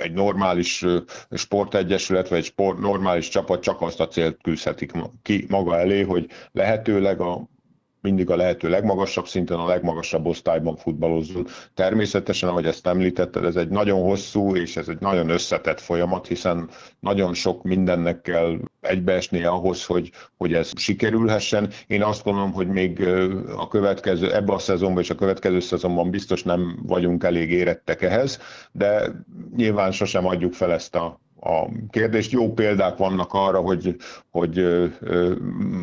egy 0.00 0.12
normális 0.12 0.86
sportegyesület, 1.30 2.28
vagy 2.28 2.38
egy 2.38 2.44
sport, 2.44 2.78
normális 2.78 3.28
csapat 3.28 3.62
csak 3.62 3.80
azt 3.80 4.00
a 4.00 4.08
célt 4.08 4.36
tűzhetik 4.42 4.92
ki 5.22 5.46
maga 5.48 5.78
elé, 5.78 6.02
hogy 6.02 6.30
lehetőleg 6.52 7.20
a 7.20 7.48
mindig 8.00 8.30
a 8.30 8.36
lehető 8.36 8.68
legmagasabb 8.68 9.26
szinten, 9.26 9.58
a 9.58 9.66
legmagasabb 9.66 10.26
osztályban 10.26 10.76
futballozzunk. 10.76 11.50
Természetesen, 11.74 12.48
ahogy 12.48 12.66
ezt 12.66 12.86
említetted, 12.86 13.44
ez 13.44 13.56
egy 13.56 13.68
nagyon 13.68 14.02
hosszú 14.02 14.56
és 14.56 14.76
ez 14.76 14.88
egy 14.88 15.00
nagyon 15.00 15.28
összetett 15.28 15.80
folyamat, 15.80 16.26
hiszen 16.26 16.68
nagyon 17.00 17.34
sok 17.34 17.62
mindennek 17.62 18.20
kell 18.20 18.58
egybeesnie 18.80 19.48
ahhoz, 19.48 19.84
hogy, 19.86 20.10
hogy 20.36 20.54
ez 20.54 20.70
sikerülhessen. 20.76 21.70
Én 21.86 22.02
azt 22.02 22.24
gondolom, 22.24 22.52
hogy 22.52 22.68
még 22.68 23.06
a 23.56 23.68
következő, 23.68 24.34
ebbe 24.34 24.52
a 24.52 24.58
szezonban 24.58 25.02
és 25.02 25.10
a 25.10 25.14
következő 25.14 25.60
szezonban 25.60 26.10
biztos 26.10 26.42
nem 26.42 26.78
vagyunk 26.82 27.24
elég 27.24 27.50
érettek 27.50 28.02
ehhez, 28.02 28.38
de 28.72 29.10
nyilván 29.56 29.92
sosem 29.92 30.26
adjuk 30.26 30.52
fel 30.52 30.72
ezt 30.72 30.94
a 30.94 31.20
a 31.40 31.68
kérdést. 31.90 32.30
Jó 32.30 32.52
példák 32.52 32.96
vannak 32.96 33.32
arra, 33.32 33.58
hogy, 33.58 33.96
hogy 34.30 34.66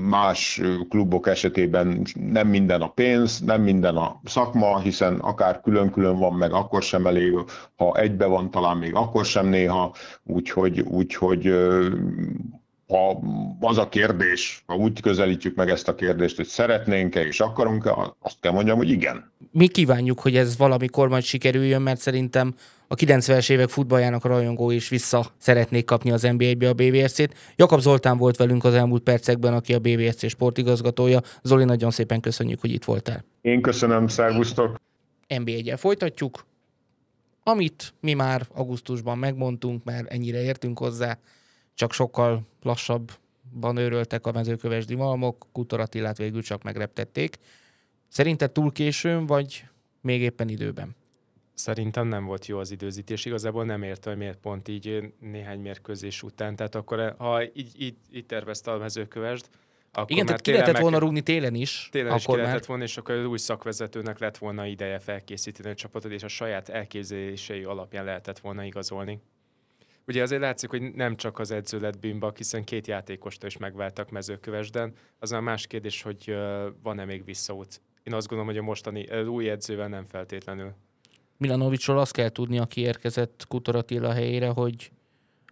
más 0.09 0.61
klubok 0.89 1.27
esetében 1.27 2.01
nem 2.31 2.47
minden 2.47 2.81
a 2.81 2.87
pénz, 2.87 3.39
nem 3.39 3.61
minden 3.61 3.95
a 3.95 4.19
szakma, 4.23 4.79
hiszen 4.79 5.15
akár 5.15 5.61
külön-külön 5.61 6.17
van 6.17 6.33
meg, 6.33 6.53
akkor 6.53 6.81
sem 6.81 7.07
elég, 7.07 7.33
ha 7.75 7.95
egybe 7.95 8.25
van, 8.25 8.51
talán 8.51 8.77
még 8.77 8.95
akkor 8.95 9.25
sem 9.25 9.47
néha, 9.47 9.93
úgyhogy, 10.23 10.79
úgyhogy 10.79 11.53
ha 12.87 13.21
az 13.59 13.77
a 13.77 13.89
kérdés, 13.89 14.63
ha 14.65 14.75
úgy 14.75 15.01
közelítjük 15.01 15.55
meg 15.55 15.69
ezt 15.69 15.87
a 15.87 15.95
kérdést, 15.95 16.35
hogy 16.35 16.45
szeretnénk-e 16.45 17.25
és 17.25 17.39
akarunk-e, 17.39 17.91
azt 18.19 18.37
kell 18.39 18.51
mondjam, 18.51 18.77
hogy 18.77 18.89
igen. 18.89 19.31
Mi 19.51 19.67
kívánjuk, 19.67 20.19
hogy 20.19 20.35
ez 20.35 20.57
valamikor 20.57 21.09
majd 21.09 21.23
sikerüljön, 21.23 21.81
mert 21.81 21.99
szerintem 21.99 22.55
a 22.87 22.95
90-es 22.95 23.49
évek 23.49 23.69
futballjának 23.69 24.25
a 24.25 24.27
rajongó 24.27 24.71
is 24.71 24.89
vissza 24.89 25.25
szeretnék 25.37 25.85
kapni 25.85 26.11
az 26.11 26.21
NBA-be 26.21 26.69
a 26.69 26.73
BVSC-t. 26.73 27.33
Jakab 27.55 27.79
Zoltán 27.79 28.17
volt 28.17 28.37
velünk 28.37 28.63
az 28.63 28.73
elmúlt 28.73 29.03
percekben, 29.03 29.53
aki 29.53 29.73
a 29.73 29.79
BVSC 29.79 30.27
sportigazgatója. 30.27 31.21
Zoli, 31.43 31.63
nagyon 31.63 31.91
szépen 31.91 32.19
köszönjük, 32.19 32.61
hogy 32.61 32.71
itt 32.71 32.83
voltál. 32.83 33.23
Én 33.41 33.61
köszönöm, 33.61 34.07
szervusztok! 34.07 34.81
NBA-gyel 35.27 35.77
folytatjuk, 35.77 36.45
amit 37.43 37.93
mi 37.99 38.13
már 38.13 38.41
augusztusban 38.53 39.17
megmondtunk, 39.17 39.83
mert 39.83 40.11
ennyire 40.11 40.41
értünk 40.41 40.79
hozzá, 40.79 41.17
csak 41.77 41.93
sokkal 41.93 42.41
lassabban 42.61 43.77
őröltek 43.77 44.27
a 44.27 44.31
mezőkövesdi 44.31 44.95
malmok, 44.95 45.45
Kutor 45.51 45.79
Attilát 45.79 46.17
végül 46.17 46.41
csak 46.41 46.63
megreptették. 46.63 47.37
Szerinted 48.07 48.51
túl 48.51 48.71
későn, 48.71 49.25
vagy 49.25 49.63
még 50.01 50.21
éppen 50.21 50.49
időben? 50.49 50.95
Szerintem 51.53 52.07
nem 52.07 52.25
volt 52.25 52.45
jó 52.45 52.59
az 52.59 52.71
időzítés. 52.71 53.25
Igazából 53.25 53.65
nem 53.65 53.83
értem, 53.83 54.11
hogy 54.11 54.21
miért 54.21 54.37
pont 54.37 54.67
így 54.67 55.13
néhány 55.19 55.59
mérkőzés 55.59 56.23
után. 56.23 56.55
Tehát 56.55 56.75
akkor, 56.75 57.15
ha 57.17 57.43
így, 57.43 57.71
így, 57.77 57.95
így 58.11 58.25
tervezte 58.25 58.71
a 58.71 58.77
mezőkövesd, 58.77 59.45
akkor 59.91 60.11
Igen, 60.11 60.25
tehát 60.25 60.41
ki 60.41 60.51
lehetett 60.51 60.73
meg... 60.73 60.81
volna 60.81 60.97
rúgni 60.97 61.21
télen 61.21 61.55
is. 61.55 61.89
Télen 61.91 62.07
akkor 62.07 62.19
is 62.19 62.25
ki 62.25 62.31
már... 62.31 62.41
lehetett 62.41 62.65
volna, 62.65 62.83
és 62.83 62.97
akkor 62.97 63.15
az 63.15 63.25
új 63.25 63.37
szakvezetőnek 63.37 64.19
lett 64.19 64.37
volna 64.37 64.65
ideje 64.65 64.99
felkészíteni 64.99 65.69
a 65.69 65.73
csapatot, 65.73 66.11
és 66.11 66.23
a 66.23 66.27
saját 66.27 66.69
elképzelései 66.69 67.63
alapján 67.63 68.05
lehetett 68.05 68.39
volna 68.39 68.63
igazolni. 68.63 69.19
Ugye 70.07 70.21
azért 70.21 70.41
látszik, 70.41 70.69
hogy 70.69 70.81
nem 70.81 71.15
csak 71.15 71.39
az 71.39 71.51
edző 71.51 71.79
lett 71.79 71.99
bűnbak, 71.99 72.37
hiszen 72.37 72.63
két 72.63 72.87
játékost 72.87 73.43
is 73.43 73.57
megváltak 73.57 74.09
mezőkövesden. 74.09 74.93
Az 75.19 75.31
a 75.31 75.41
más 75.41 75.67
kérdés, 75.67 76.01
hogy 76.01 76.35
van-e 76.83 77.05
még 77.05 77.25
visszaút. 77.25 77.81
Én 78.03 78.13
azt 78.13 78.27
gondolom, 78.27 78.51
hogy 78.51 78.61
a 78.61 78.65
mostani 78.65 79.21
új 79.21 79.49
edzővel 79.49 79.87
nem 79.87 80.05
feltétlenül. 80.05 80.73
Milanovicsról 81.37 81.99
azt 81.99 82.13
kell 82.13 82.29
tudni, 82.29 82.59
aki 82.59 82.81
érkezett 82.81 83.45
Kutor 83.47 83.75
Attila 83.75 84.11
helyére, 84.11 84.47
hogy 84.49 84.91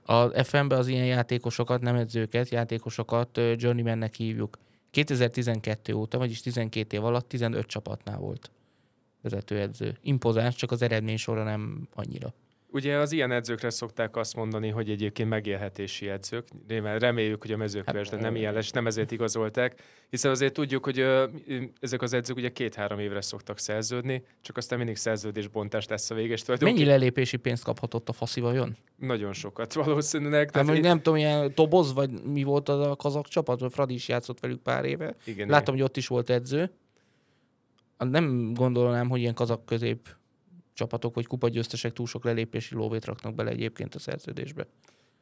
a 0.03 0.43
FM-be 0.43 0.75
az 0.75 0.87
ilyen 0.87 1.05
játékosokat, 1.05 1.81
nem 1.81 1.95
edzőket, 1.95 2.49
játékosokat 2.49 3.39
journeymannek 3.55 4.13
hívjuk. 4.13 4.57
2012 4.91 5.93
óta, 5.93 6.17
vagyis 6.17 6.41
12 6.41 6.97
év 6.97 7.03
alatt 7.03 7.27
15 7.27 7.65
csapatnál 7.65 8.17
volt 8.17 8.51
vezetőedző. 9.21 9.97
Impozáns, 10.01 10.55
csak 10.55 10.71
az 10.71 10.81
eredmény 10.81 11.17
sorra 11.17 11.43
nem 11.43 11.87
annyira. 11.93 12.33
Ugye 12.75 12.97
az 12.97 13.11
ilyen 13.11 13.31
edzőkre 13.31 13.69
szokták 13.69 14.15
azt 14.15 14.35
mondani, 14.35 14.69
hogy 14.69 14.89
egyébként 14.89 15.29
megélhetési 15.29 16.09
edzők. 16.09 16.47
Reméljük, 16.97 17.41
hogy 17.41 17.51
a 17.51 17.57
mezőköves, 17.57 18.09
de 18.09 18.17
nem 18.17 18.35
ilyen 18.35 18.53
lesz, 18.53 18.71
nem 18.71 18.87
ezért 18.87 19.11
igazolták, 19.11 19.81
hiszen 20.09 20.31
azért 20.31 20.53
tudjuk, 20.53 20.83
hogy 20.83 21.05
ezek 21.79 22.01
az 22.01 22.13
edzők 22.13 22.37
ugye 22.37 22.51
két-három 22.51 22.99
évre 22.99 23.21
szoktak 23.21 23.59
szerződni, 23.59 24.23
csak 24.41 24.57
aztán 24.57 24.77
mindig 24.77 24.95
szerződésbontás 24.95 25.87
lesz 25.87 26.11
a 26.11 26.15
véges 26.15 26.45
Mennyi 26.59 26.85
lelépési 26.85 27.37
pénzt 27.37 27.63
kaphatott 27.63 28.09
a 28.09 28.13
faszi 28.13 28.41
vajon? 28.41 28.77
Nagyon 28.95 29.33
sokat 29.33 29.73
valószínűleg. 29.73 30.51
Hát, 30.53 30.69
én... 30.69 30.79
nem 30.79 31.01
tudom, 31.01 31.19
ilyen 31.19 31.53
Toboz, 31.53 31.93
vagy 31.93 32.09
mi 32.23 32.43
volt 32.43 32.69
az 32.69 32.79
a 32.79 32.95
kazak 32.95 33.27
csapat, 33.27 33.73
Fradi 33.73 33.93
is 33.93 34.07
játszott 34.07 34.39
velük 34.39 34.61
pár 34.61 34.85
éve. 34.85 35.15
Igen, 35.25 35.47
Látom, 35.47 35.75
igen. 35.75 35.75
hogy 35.75 35.81
ott 35.81 35.97
is 35.97 36.07
volt 36.07 36.29
edző. 36.29 36.71
Nem 37.97 38.53
gondolnám, 38.53 39.09
hogy 39.09 39.19
ilyen 39.19 39.33
kazak 39.33 39.65
közép 39.65 40.15
csapatok 40.75 41.15
vagy 41.15 41.27
kupagyőztesek 41.27 41.93
túl 41.93 42.07
sok 42.07 42.23
lelépési 42.23 42.75
lóvét 42.75 43.05
raknak 43.05 43.35
bele 43.35 43.49
egyébként 43.49 43.95
a 43.95 43.99
szerződésbe. 43.99 44.67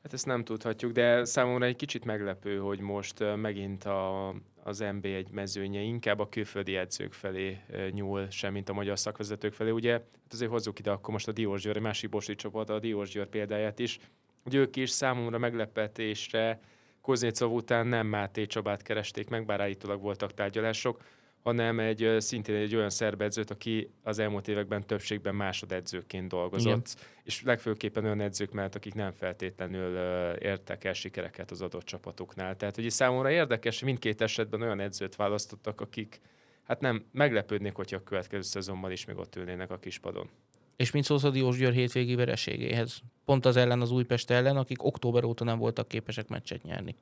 Hát 0.03 0.13
ezt 0.13 0.25
nem 0.25 0.43
tudhatjuk, 0.43 0.91
de 0.91 1.25
számomra 1.25 1.65
egy 1.65 1.75
kicsit 1.75 2.05
meglepő, 2.05 2.57
hogy 2.57 2.79
most 2.79 3.23
megint 3.35 3.83
a, 3.83 4.29
az 4.63 4.79
MB 4.79 5.05
egy 5.05 5.29
mezőnye 5.31 5.81
inkább 5.81 6.19
a 6.19 6.29
külföldi 6.29 6.75
edzők 6.75 7.13
felé 7.13 7.59
nyúl, 7.91 8.29
sem 8.29 8.53
mint 8.53 8.69
a 8.69 8.73
magyar 8.73 8.99
szakvezetők 8.99 9.53
felé. 9.53 9.69
Ugye 9.69 9.91
hát 9.91 10.03
azért 10.31 10.51
hozzuk 10.51 10.79
ide 10.79 10.91
akkor 10.91 11.13
most 11.13 11.27
a 11.27 11.31
Diós 11.31 11.61
Győr, 11.61 11.75
egy 11.75 11.81
másik 11.81 12.09
Bosi 12.09 12.35
csapat, 12.35 12.69
a 12.69 12.79
Diós 12.79 13.09
Győr 13.09 13.27
példáját 13.27 13.79
is, 13.79 13.99
hogy 14.43 14.55
ők 14.55 14.75
is 14.75 14.89
számomra 14.89 15.37
meglepetésre 15.37 16.59
Koznécov 17.01 17.51
után 17.51 17.87
nem 17.87 18.07
Máté 18.07 18.45
Csabát 18.45 18.81
keresték 18.81 19.29
meg, 19.29 19.45
bár 19.45 19.61
állítólag 19.61 20.01
voltak 20.01 20.33
tárgyalások, 20.33 21.01
hanem 21.43 21.79
egy 21.79 22.15
szintén 22.17 22.55
egy 22.55 22.75
olyan 22.75 22.89
szerbedzőt, 22.89 23.49
aki 23.49 23.89
az 24.03 24.19
elmúlt 24.19 24.47
években 24.47 24.85
többségben 24.85 25.35
másodedzőként 25.35 26.27
dolgozott, 26.27 26.95
Igen. 26.95 27.07
és 27.23 27.41
legfőképpen 27.43 28.03
olyan 28.03 28.21
edzők 28.21 28.51
mellett, 28.51 28.75
akik 28.75 28.93
nem 28.93 29.11
feltétlenül 29.11 29.97
értek 30.35 30.83
el 30.83 30.93
sikereket 30.93 31.51
az 31.51 31.61
adott 31.61 31.83
csapatoknál. 31.83 32.55
Tehát 32.55 32.77
ugye 32.77 32.89
számomra 32.89 33.31
érdekes, 33.31 33.83
mindkét 33.83 34.21
esetben 34.21 34.61
olyan 34.61 34.79
edzőt 34.79 35.15
választottak, 35.15 35.81
akik 35.81 36.21
hát 36.63 36.79
nem 36.79 37.05
meglepődnék, 37.11 37.75
hogyha 37.75 37.97
a 37.97 38.03
következő 38.03 38.41
szezonban 38.41 38.91
is 38.91 39.05
még 39.05 39.17
ott 39.17 39.35
ülnének 39.35 39.71
a 39.71 39.77
kispadon. 39.77 40.29
És 40.75 40.91
mint 40.91 41.05
szólsz 41.05 41.23
a 41.23 41.29
Diós 41.29 41.57
Győr 41.57 41.73
hétvégi 41.73 42.15
vereségéhez? 42.15 43.01
Pont 43.25 43.45
az 43.45 43.55
ellen, 43.55 43.81
az 43.81 43.91
Újpest 43.91 44.29
ellen, 44.29 44.57
akik 44.57 44.83
október 44.83 45.23
óta 45.23 45.43
nem 45.43 45.57
voltak 45.57 45.87
képesek 45.87 46.27
meccset 46.27 46.63
nyerni. 46.63 46.95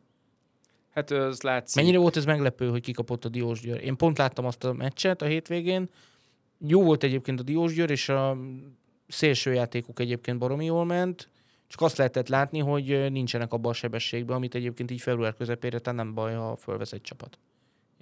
Hát 0.92 1.12
az 1.12 1.42
látszik. 1.42 1.82
Mennyire 1.82 1.98
volt 1.98 2.18
ez 2.18 2.26
meglepő, 2.26 2.70
hogy 2.70 2.82
kikapott 2.82 3.26
a 3.26 3.30
Diós 3.30 3.60
Győr? 3.62 3.84
Én 3.84 3.96
pont 3.96 4.18
láttam 4.18 4.46
azt 4.46 4.64
a 4.64 4.74
meccset 4.74 5.22
a 5.22 5.26
hétvégén. 5.26 5.90
Jó 6.58 6.84
volt 6.84 7.04
egyébként 7.04 7.40
a 7.40 7.44
Diós 7.44 7.74
Győr, 7.74 7.90
és 7.90 8.10
a 8.10 8.38
szélső 9.08 9.54
játékuk 9.54 10.00
egyébként 10.00 10.38
baromi 10.38 10.66
jól 10.66 10.86
ment. 10.86 11.30
Csak 11.68 11.82
azt 11.82 11.98
lehetett 11.98 12.28
látni, 12.28 12.60
hogy 12.60 13.12
nincsenek 13.12 13.54
abban 13.54 13.72
a 13.72 13.74
sebességben, 13.74 14.36
amit 14.36 14.56
egyébként 14.56 14.92
így 14.92 15.02
február 15.02 15.34
közepére, 15.34 15.80
tehát 15.80 16.00
nem 16.00 16.14
baj, 16.14 16.34
ha 16.34 16.56
fölvesz 16.56 16.92
egy 16.92 17.02
csapat. 17.02 17.38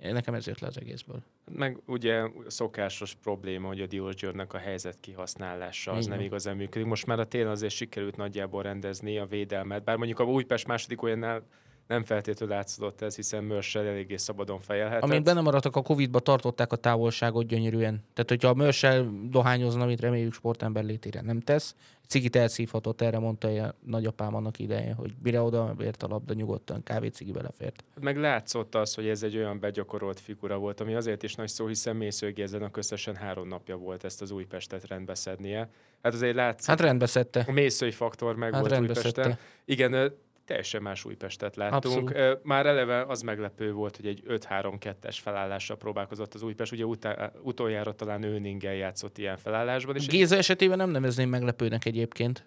Nekem 0.01 0.33
ez 0.33 0.47
jött 0.47 0.59
le 0.59 0.67
az 0.67 0.77
egészből. 0.77 1.23
Meg 1.51 1.77
ugye 1.85 2.23
szokásos 2.47 3.15
probléma, 3.15 3.67
hogy 3.67 3.81
a 3.81 3.87
Diós 3.87 4.15
Győrnek 4.15 4.53
a 4.53 4.57
helyzet 4.57 4.97
kihasználása 4.99 5.91
az 5.91 6.05
Igen. 6.05 6.17
nem 6.17 6.25
igazán 6.25 6.55
működik. 6.55 6.87
Most 6.87 7.05
már 7.05 7.19
a 7.19 7.25
télen 7.25 7.51
azért 7.51 7.73
sikerült 7.73 8.15
nagyjából 8.15 8.63
rendezni 8.63 9.17
a 9.17 9.25
védelmet, 9.25 9.83
bár 9.83 9.97
mondjuk 9.97 10.19
a 10.19 10.23
Újpest 10.23 10.67
második 10.67 11.01
olyannál 11.01 11.43
nem 11.89 12.03
feltétlenül 12.03 12.55
látszódott 12.55 13.01
ez, 13.01 13.15
hiszen 13.15 13.43
Mörsel 13.43 13.85
eléggé 13.85 14.15
szabadon 14.15 14.59
fejelhetett. 14.59 15.03
Amint 15.03 15.23
benne 15.23 15.41
maradtak 15.41 15.75
a 15.75 15.81
Covid-ba, 15.81 16.19
tartották 16.19 16.71
a 16.71 16.75
távolságot 16.75 17.45
gyönyörűen. 17.45 18.03
Tehát, 18.13 18.29
hogyha 18.29 18.47
a 18.47 18.53
Mörsel 18.53 19.09
dohányozna, 19.29 19.83
amit 19.83 19.99
reméljük 19.99 20.33
sportember 20.33 20.83
létére 20.83 21.21
nem 21.21 21.39
tesz, 21.39 21.75
cigit 22.07 22.35
elszívhatott, 22.35 23.01
erre 23.01 23.19
mondta 23.19 23.47
a 23.47 23.75
nagyapám 23.85 24.35
annak 24.35 24.59
idején, 24.59 24.93
hogy 24.93 25.13
mire 25.23 25.41
oda 25.41 25.75
ért 25.81 26.03
a 26.03 26.07
labda, 26.07 26.33
nyugodtan 26.33 26.83
cigi 27.11 27.31
belefért. 27.31 27.83
Hát 27.93 28.03
meg 28.03 28.17
látszott 28.17 28.75
az, 28.75 28.93
hogy 28.93 29.07
ez 29.07 29.23
egy 29.23 29.37
olyan 29.37 29.59
begyakorolt 29.59 30.19
figura 30.19 30.57
volt, 30.57 30.79
ami 30.79 30.95
azért 30.95 31.23
is 31.23 31.35
nagy 31.35 31.47
szó, 31.47 31.67
hiszen 31.67 31.95
Mészőgézenek 31.95 32.77
összesen 32.77 33.15
három 33.15 33.47
napja 33.47 33.77
volt 33.77 34.03
ezt 34.03 34.21
az 34.21 34.31
Újpestet 34.31 34.87
rendbeszednie. 34.87 35.69
Hát 36.01 36.13
azért 36.13 36.35
látszott. 36.35 36.67
Hát 36.67 36.81
rendbeszedte. 36.81 37.45
A 37.47 37.51
mészői 37.51 37.91
faktor 37.91 38.35
meg 38.35 38.53
hát 38.53 38.67
volt 38.67 38.81
Újpesten. 38.81 39.37
Igen, 39.65 40.13
teljesen 40.49 40.81
más 40.81 41.05
Újpestet 41.05 41.55
láttunk. 41.55 42.09
Abszolút. 42.09 42.43
Már 42.43 42.65
eleve 42.65 43.01
az 43.01 43.21
meglepő 43.21 43.71
volt, 43.71 43.95
hogy 43.95 44.05
egy 44.05 44.23
5-3-2-es 44.27 45.17
felállással 45.21 45.77
próbálkozott 45.77 46.33
az 46.33 46.41
Újpest. 46.41 46.71
Ugye 46.71 46.85
utá, 46.85 47.31
utoljára 47.41 47.93
talán 47.93 48.23
Öningen 48.23 48.73
játszott 48.73 49.17
ilyen 49.17 49.37
felállásban. 49.37 49.95
És 49.95 50.07
Géza 50.07 50.35
esetében 50.35 50.77
nem 50.77 50.89
nevezném 50.89 51.29
meglepőnek 51.29 51.85
egyébként. 51.85 52.45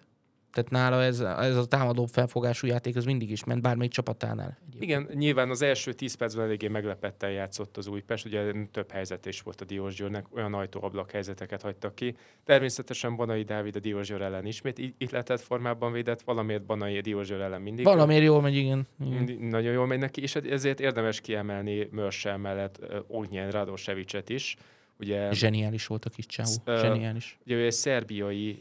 Tehát 0.53 0.69
nála 0.69 1.03
ez, 1.03 1.19
ez 1.19 1.55
a 1.55 1.65
támadó 1.65 2.05
felfogású 2.05 2.67
játék 2.67 2.95
az 2.95 3.05
mindig 3.05 3.31
is 3.31 3.43
ment, 3.43 3.61
bármelyik 3.61 3.91
csapatánál. 3.91 4.57
Egyébként. 4.67 4.83
Igen, 4.83 5.17
nyilván 5.17 5.49
az 5.49 5.61
első 5.61 5.93
10 5.93 6.13
percben 6.13 6.45
eléggé 6.45 6.67
meglepetten 6.67 7.31
játszott 7.31 7.77
az 7.77 7.87
Újpest, 7.87 8.25
ugye 8.25 8.51
több 8.71 8.91
helyzet 8.91 9.25
is 9.25 9.41
volt 9.41 9.61
a 9.61 9.65
Diós 9.65 9.95
Győrnek, 9.95 10.25
olyan 10.35 10.53
ajtóablak 10.53 11.11
helyzeteket 11.11 11.61
hagytak 11.61 11.95
ki. 11.95 12.15
Természetesen 12.43 13.15
Banai 13.15 13.43
Dávid 13.43 13.75
a 13.75 13.79
Diós 13.79 14.07
Győr 14.07 14.21
ellen 14.21 14.45
ismét 14.45 14.77
itt 14.77 15.11
lehetett 15.11 15.41
formában 15.41 15.91
védett, 15.91 16.21
valamiért 16.21 16.65
Banai 16.65 16.97
a 16.97 17.01
Diós 17.01 17.27
Győr 17.27 17.41
ellen 17.41 17.61
mindig. 17.61 17.85
Valamiért 17.85 18.23
jól 18.23 18.41
megy, 18.41 18.55
igen. 18.55 18.87
igen. 19.05 19.37
Nagyon 19.39 19.73
jól 19.73 19.87
megy 19.87 19.99
neki, 19.99 20.21
és 20.21 20.35
ezért 20.35 20.79
érdemes 20.79 21.21
kiemelni 21.21 21.87
Mörsel 21.91 22.37
mellett 22.37 22.79
Ognyen 23.07 23.51
Radosevicet 23.51 24.29
is, 24.29 24.55
Ugye, 25.03 25.31
Zseniális 25.31 25.87
volt 25.87 26.05
a 26.05 26.09
kis 26.09 26.25
csáó. 26.25 26.51
Uh, 26.65 26.79
Zseniális. 26.79 27.37
Ugye 27.45 27.55
ő 27.55 27.65
egy 27.65 27.71
szerbiai 27.71 28.59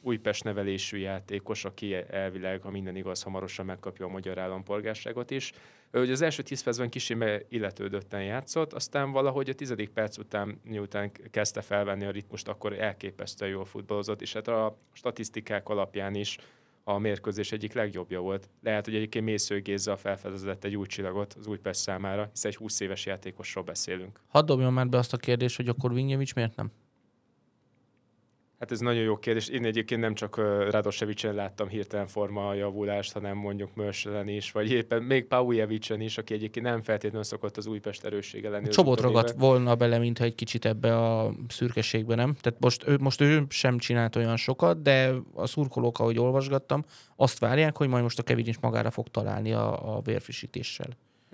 Újpest 0.00 0.44
nevelésű 0.44 0.98
játékos, 0.98 1.64
aki 1.64 1.94
elvileg, 2.10 2.62
ha 2.62 2.70
minden 2.70 2.96
igaz, 2.96 3.22
hamarosan 3.22 3.66
megkapja 3.66 4.06
a 4.06 4.08
magyar 4.08 4.38
állampolgárságot 4.38 5.30
is. 5.30 5.52
Ő 5.90 6.00
ugye 6.00 6.12
az 6.12 6.22
első 6.22 6.42
tíz 6.42 6.62
percben 6.62 6.88
kicsi 6.88 7.16
illetődötten 7.48 8.24
játszott, 8.24 8.72
aztán 8.72 9.10
valahogy 9.12 9.48
a 9.48 9.54
tizedik 9.54 9.88
perc 9.88 10.18
után, 10.18 10.60
miután 10.64 11.12
kezdte 11.30 11.60
felvenni 11.60 12.04
a 12.04 12.10
ritmust, 12.10 12.48
akkor 12.48 12.72
elképesztően 12.72 13.50
jól 13.50 13.64
futballozott, 13.64 14.22
és 14.22 14.32
hát 14.32 14.48
a 14.48 14.78
statisztikák 14.92 15.68
alapján 15.68 16.14
is 16.14 16.38
a 16.84 16.98
mérkőzés 16.98 17.52
egyik 17.52 17.72
legjobbja 17.72 18.20
volt. 18.20 18.48
Lehet, 18.62 18.84
hogy 18.84 18.94
egyébként 18.94 19.24
Mésző 19.24 19.60
Géza 19.60 19.96
felfedezett 19.96 20.64
egy 20.64 20.76
új 20.76 20.86
csillagot 20.86 21.34
az 21.38 21.46
Újpest 21.46 21.80
számára, 21.80 22.28
hiszen 22.32 22.50
egy 22.50 22.56
20 22.56 22.80
éves 22.80 23.06
játékosról 23.06 23.64
beszélünk. 23.64 24.20
Hadd 24.28 24.46
dobjon 24.46 24.72
már 24.72 24.88
be 24.88 24.98
azt 24.98 25.12
a 25.12 25.16
kérdést, 25.16 25.56
hogy 25.56 25.68
akkor 25.68 25.94
Vinjevics 25.94 26.34
miért 26.34 26.56
nem? 26.56 26.70
Hát 28.62 28.70
ez 28.70 28.80
nagyon 28.80 29.02
jó 29.02 29.16
kérdés. 29.16 29.48
Én 29.48 29.64
egyébként 29.64 30.00
nem 30.00 30.14
csak 30.14 30.36
Radosevicsen 30.70 31.34
láttam 31.34 31.68
hirtelen 31.68 32.06
forma 32.06 32.54
javulást, 32.54 33.12
hanem 33.12 33.36
mondjuk 33.36 33.74
Mörselen 33.74 34.28
is, 34.28 34.52
vagy 34.52 34.70
éppen 34.70 35.02
még 35.02 35.26
Paujevicsen 35.26 36.00
is, 36.00 36.18
aki 36.18 36.34
egyébként 36.34 36.66
nem 36.66 36.82
feltétlenül 36.82 37.24
szokott 37.24 37.56
az 37.56 37.66
Újpest 37.66 38.04
erőssége 38.04 38.48
lenni. 38.48 38.68
Csobot 38.68 39.00
ragadt 39.00 39.34
volna 39.38 39.74
bele, 39.74 39.98
mintha 39.98 40.24
egy 40.24 40.34
kicsit 40.34 40.64
ebbe 40.64 40.98
a 40.98 41.34
szürkeségbe, 41.48 42.14
nem? 42.14 42.34
Tehát 42.40 42.60
most 42.60 42.88
ő, 42.88 42.96
most 43.00 43.20
ő 43.20 43.44
sem 43.48 43.78
csinált 43.78 44.16
olyan 44.16 44.36
sokat, 44.36 44.82
de 44.82 45.12
a 45.34 45.46
szurkolók, 45.46 45.98
ahogy 45.98 46.18
olvasgattam, 46.18 46.84
azt 47.16 47.38
várják, 47.38 47.76
hogy 47.76 47.88
majd 47.88 48.02
most 48.02 48.18
a 48.18 48.22
Kevin 48.22 48.46
is 48.46 48.58
magára 48.60 48.90
fog 48.90 49.08
találni 49.08 49.52
a, 49.52 49.96
a 49.96 50.00
vérfrissítéssel. 50.00 50.88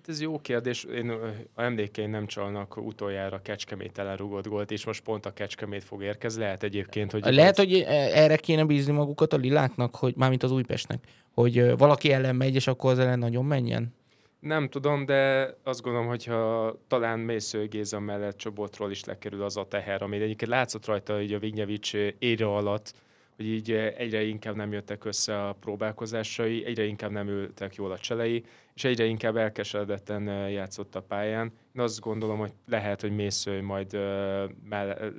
Hát 0.08 0.16
ez 0.16 0.22
jó 0.22 0.38
kérdés. 0.38 0.84
Én 0.84 1.10
a 1.54 1.62
emlékeim 1.62 2.10
nem 2.10 2.26
csalnak 2.26 2.76
utoljára 2.76 3.42
Kecskemét 3.42 3.98
ellen 3.98 4.16
rugott 4.16 4.46
gólt, 4.46 4.70
és 4.70 4.84
most 4.84 5.02
pont 5.02 5.26
a 5.26 5.32
Kecskemét 5.32 5.84
fog 5.84 6.02
érkezni. 6.02 6.42
Lehet 6.42 6.62
egyébként, 6.62 7.12
hogy... 7.12 7.34
Lehet, 7.34 7.56
hogy 7.56 7.84
erre 8.12 8.36
kéne 8.36 8.64
bízni 8.64 8.92
magukat 8.92 9.32
a 9.32 9.36
liláknak, 9.36 9.96
hogy 9.96 10.14
mármint 10.16 10.42
az 10.42 10.50
Újpestnek, 10.50 11.04
hogy 11.34 11.76
valaki 11.76 12.12
ellen 12.12 12.36
megy, 12.36 12.54
és 12.54 12.66
akkor 12.66 12.90
az 12.90 12.98
ellen 12.98 13.18
nagyon 13.18 13.44
menjen? 13.44 13.94
Nem 14.40 14.68
tudom, 14.68 15.06
de 15.06 15.54
azt 15.62 15.82
gondolom, 15.82 16.08
hogyha 16.08 16.74
talán 16.88 17.18
Mésző 17.18 17.66
Géza 17.66 18.00
mellett 18.00 18.36
Csobotról 18.36 18.90
is 18.90 19.04
lekerül 19.04 19.42
az 19.42 19.56
a 19.56 19.64
teher, 19.64 20.02
ami 20.02 20.16
egyébként 20.16 20.50
látszott 20.50 20.86
rajta 20.86 21.16
hogy 21.16 21.32
a 21.32 21.38
Vignyevics 21.38 21.94
ére 22.18 22.46
alatt, 22.46 22.92
hogy 23.38 23.46
így 23.46 23.72
egyre 23.72 24.22
inkább 24.22 24.56
nem 24.56 24.72
jöttek 24.72 25.04
össze 25.04 25.46
a 25.46 25.52
próbálkozásai, 25.52 26.64
egyre 26.64 26.84
inkább 26.84 27.10
nem 27.10 27.28
ültek 27.28 27.74
jól 27.74 27.92
a 27.92 27.98
cselei, 27.98 28.44
és 28.74 28.84
egyre 28.84 29.04
inkább 29.04 29.36
elkeseredetten 29.36 30.50
játszott 30.50 30.94
a 30.94 31.02
pályán. 31.02 31.52
Én 31.74 31.82
azt 31.82 32.00
gondolom, 32.00 32.38
hogy 32.38 32.52
lehet, 32.66 33.00
hogy 33.00 33.14
Mésző 33.14 33.62
majd 33.62 33.92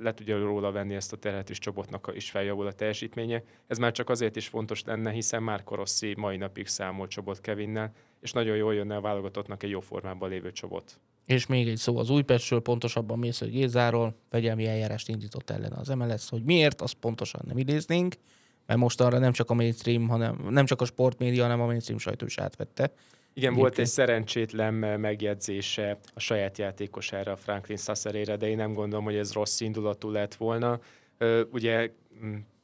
le 0.02 0.14
tudja 0.14 0.38
róla 0.38 0.72
venni 0.72 0.94
ezt 0.94 1.12
a 1.12 1.16
terhet, 1.16 1.50
és 1.50 1.58
csobotnak 1.58 2.10
is 2.14 2.30
feljavul 2.30 2.66
a 2.66 2.72
teljesítménye. 2.72 3.42
Ez 3.66 3.78
már 3.78 3.92
csak 3.92 4.08
azért 4.08 4.36
is 4.36 4.48
fontos 4.48 4.84
lenne, 4.84 5.10
hiszen 5.10 5.42
már 5.42 5.64
Korossi 5.64 6.14
mai 6.16 6.36
napig 6.36 6.66
számol 6.66 7.06
Csobot 7.06 7.40
Kevinnel, 7.40 7.92
és 8.20 8.32
nagyon 8.32 8.56
jól 8.56 8.74
jönne 8.74 8.96
a 8.96 9.00
válogatottnak 9.00 9.62
egy 9.62 9.70
jó 9.70 9.80
formában 9.80 10.28
lévő 10.28 10.52
Csobot. 10.52 11.00
És 11.30 11.46
még 11.46 11.68
egy 11.68 11.76
szó 11.76 11.98
az 11.98 12.10
Újpestről, 12.10 12.60
pontosabban 12.60 13.18
Mésző 13.18 13.46
Gézáról, 13.46 14.14
fegyelmi 14.30 14.66
eljárást 14.66 15.08
indított 15.08 15.50
ellen 15.50 15.72
az 15.72 15.88
MLS, 15.88 16.28
hogy 16.28 16.42
miért, 16.42 16.80
azt 16.80 16.94
pontosan 16.94 17.40
nem 17.46 17.58
idéznénk, 17.58 18.14
mert 18.66 18.80
most 18.80 19.00
arra 19.00 19.18
nem 19.18 19.32
csak 19.32 19.50
a 19.50 19.54
mainstream, 19.54 20.08
hanem 20.08 20.46
nem 20.48 20.66
csak 20.66 20.80
a 20.80 20.84
sportmédia, 20.84 21.42
hanem 21.42 21.60
a 21.60 21.64
mainstream 21.64 21.98
sajtó 21.98 22.26
is 22.26 22.38
átvette 22.38 22.92
Igen, 23.34 23.54
volt 23.54 23.78
egy 23.78 23.86
szerencsétlen 23.86 24.74
megjegyzése 24.74 25.98
a 26.14 26.20
saját 26.20 26.58
játékosára, 26.58 27.36
Franklin 27.36 27.76
Sasserére, 27.76 28.36
de 28.36 28.48
én 28.48 28.56
nem 28.56 28.72
gondolom, 28.72 29.04
hogy 29.04 29.16
ez 29.16 29.32
rossz 29.32 29.60
indulatú 29.60 30.10
lett 30.10 30.34
volna. 30.34 30.80
Ugye 31.52 31.90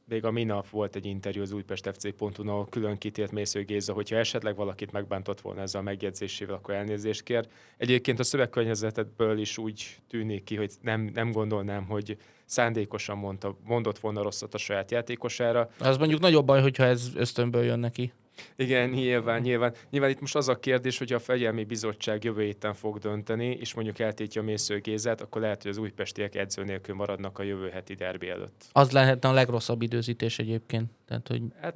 még 0.08 0.24
a 0.24 0.30
minap 0.30 0.68
volt 0.68 0.96
egy 0.96 1.06
interjú 1.06 1.42
az 1.42 1.52
Újpest 1.52 1.90
FC.hu, 1.94 2.48
ahol 2.48 2.66
külön 2.70 2.98
kitért 2.98 3.32
Mésző 3.32 3.64
Géza, 3.64 3.92
hogyha 3.92 4.16
esetleg 4.16 4.56
valakit 4.56 4.92
megbántott 4.92 5.40
volna 5.40 5.60
ezzel 5.60 5.80
a 5.80 5.84
megjegyzésével, 5.84 6.54
akkor 6.54 6.74
elnézést 6.74 7.22
kér. 7.22 7.48
Egyébként 7.76 8.18
a 8.18 8.22
szövegkörnyezetből 8.22 9.38
is 9.38 9.58
úgy 9.58 9.96
tűnik 10.08 10.44
ki, 10.44 10.56
hogy 10.56 10.72
nem, 10.80 11.10
nem 11.14 11.32
gondolnám, 11.32 11.84
hogy 11.84 12.16
szándékosan 12.44 13.18
mondta, 13.18 13.56
mondott 13.64 13.98
volna 13.98 14.22
rosszat 14.22 14.54
a 14.54 14.58
saját 14.58 14.90
játékosára. 14.90 15.70
Az 15.78 15.96
mondjuk 15.96 16.20
nagyobb 16.20 16.46
baj, 16.46 16.60
hogyha 16.60 16.84
ez 16.84 17.10
ösztönből 17.14 17.64
jön 17.64 17.78
neki. 17.78 18.12
Igen, 18.56 18.88
nyilván, 18.88 19.40
nyilván. 19.40 19.74
Nyilván 19.90 20.10
itt 20.10 20.20
most 20.20 20.36
az 20.36 20.48
a 20.48 20.58
kérdés, 20.58 20.98
hogy 20.98 21.12
a 21.12 21.18
fegyelmi 21.18 21.64
bizottság 21.64 22.24
jövő 22.24 22.42
héten 22.42 22.74
fog 22.74 22.98
dönteni, 22.98 23.56
és 23.60 23.74
mondjuk 23.74 23.98
eltétje 23.98 24.40
a 24.40 24.44
Mésző 24.44 24.78
Gézát, 24.78 25.20
akkor 25.20 25.40
lehet, 25.40 25.62
hogy 25.62 25.70
az 25.70 25.78
újpestiek 25.78 26.34
edző 26.34 26.64
nélkül 26.64 26.94
maradnak 26.94 27.38
a 27.38 27.42
jövő 27.42 27.68
heti 27.68 27.94
derbi 27.94 28.28
előtt. 28.28 28.64
Az 28.72 28.90
lehetne 28.90 29.28
a 29.28 29.32
legrosszabb 29.32 29.82
időzítés 29.82 30.38
egyébként. 30.38 30.90
Tehát, 31.06 31.28
hogy 31.28 31.42
hát 31.60 31.74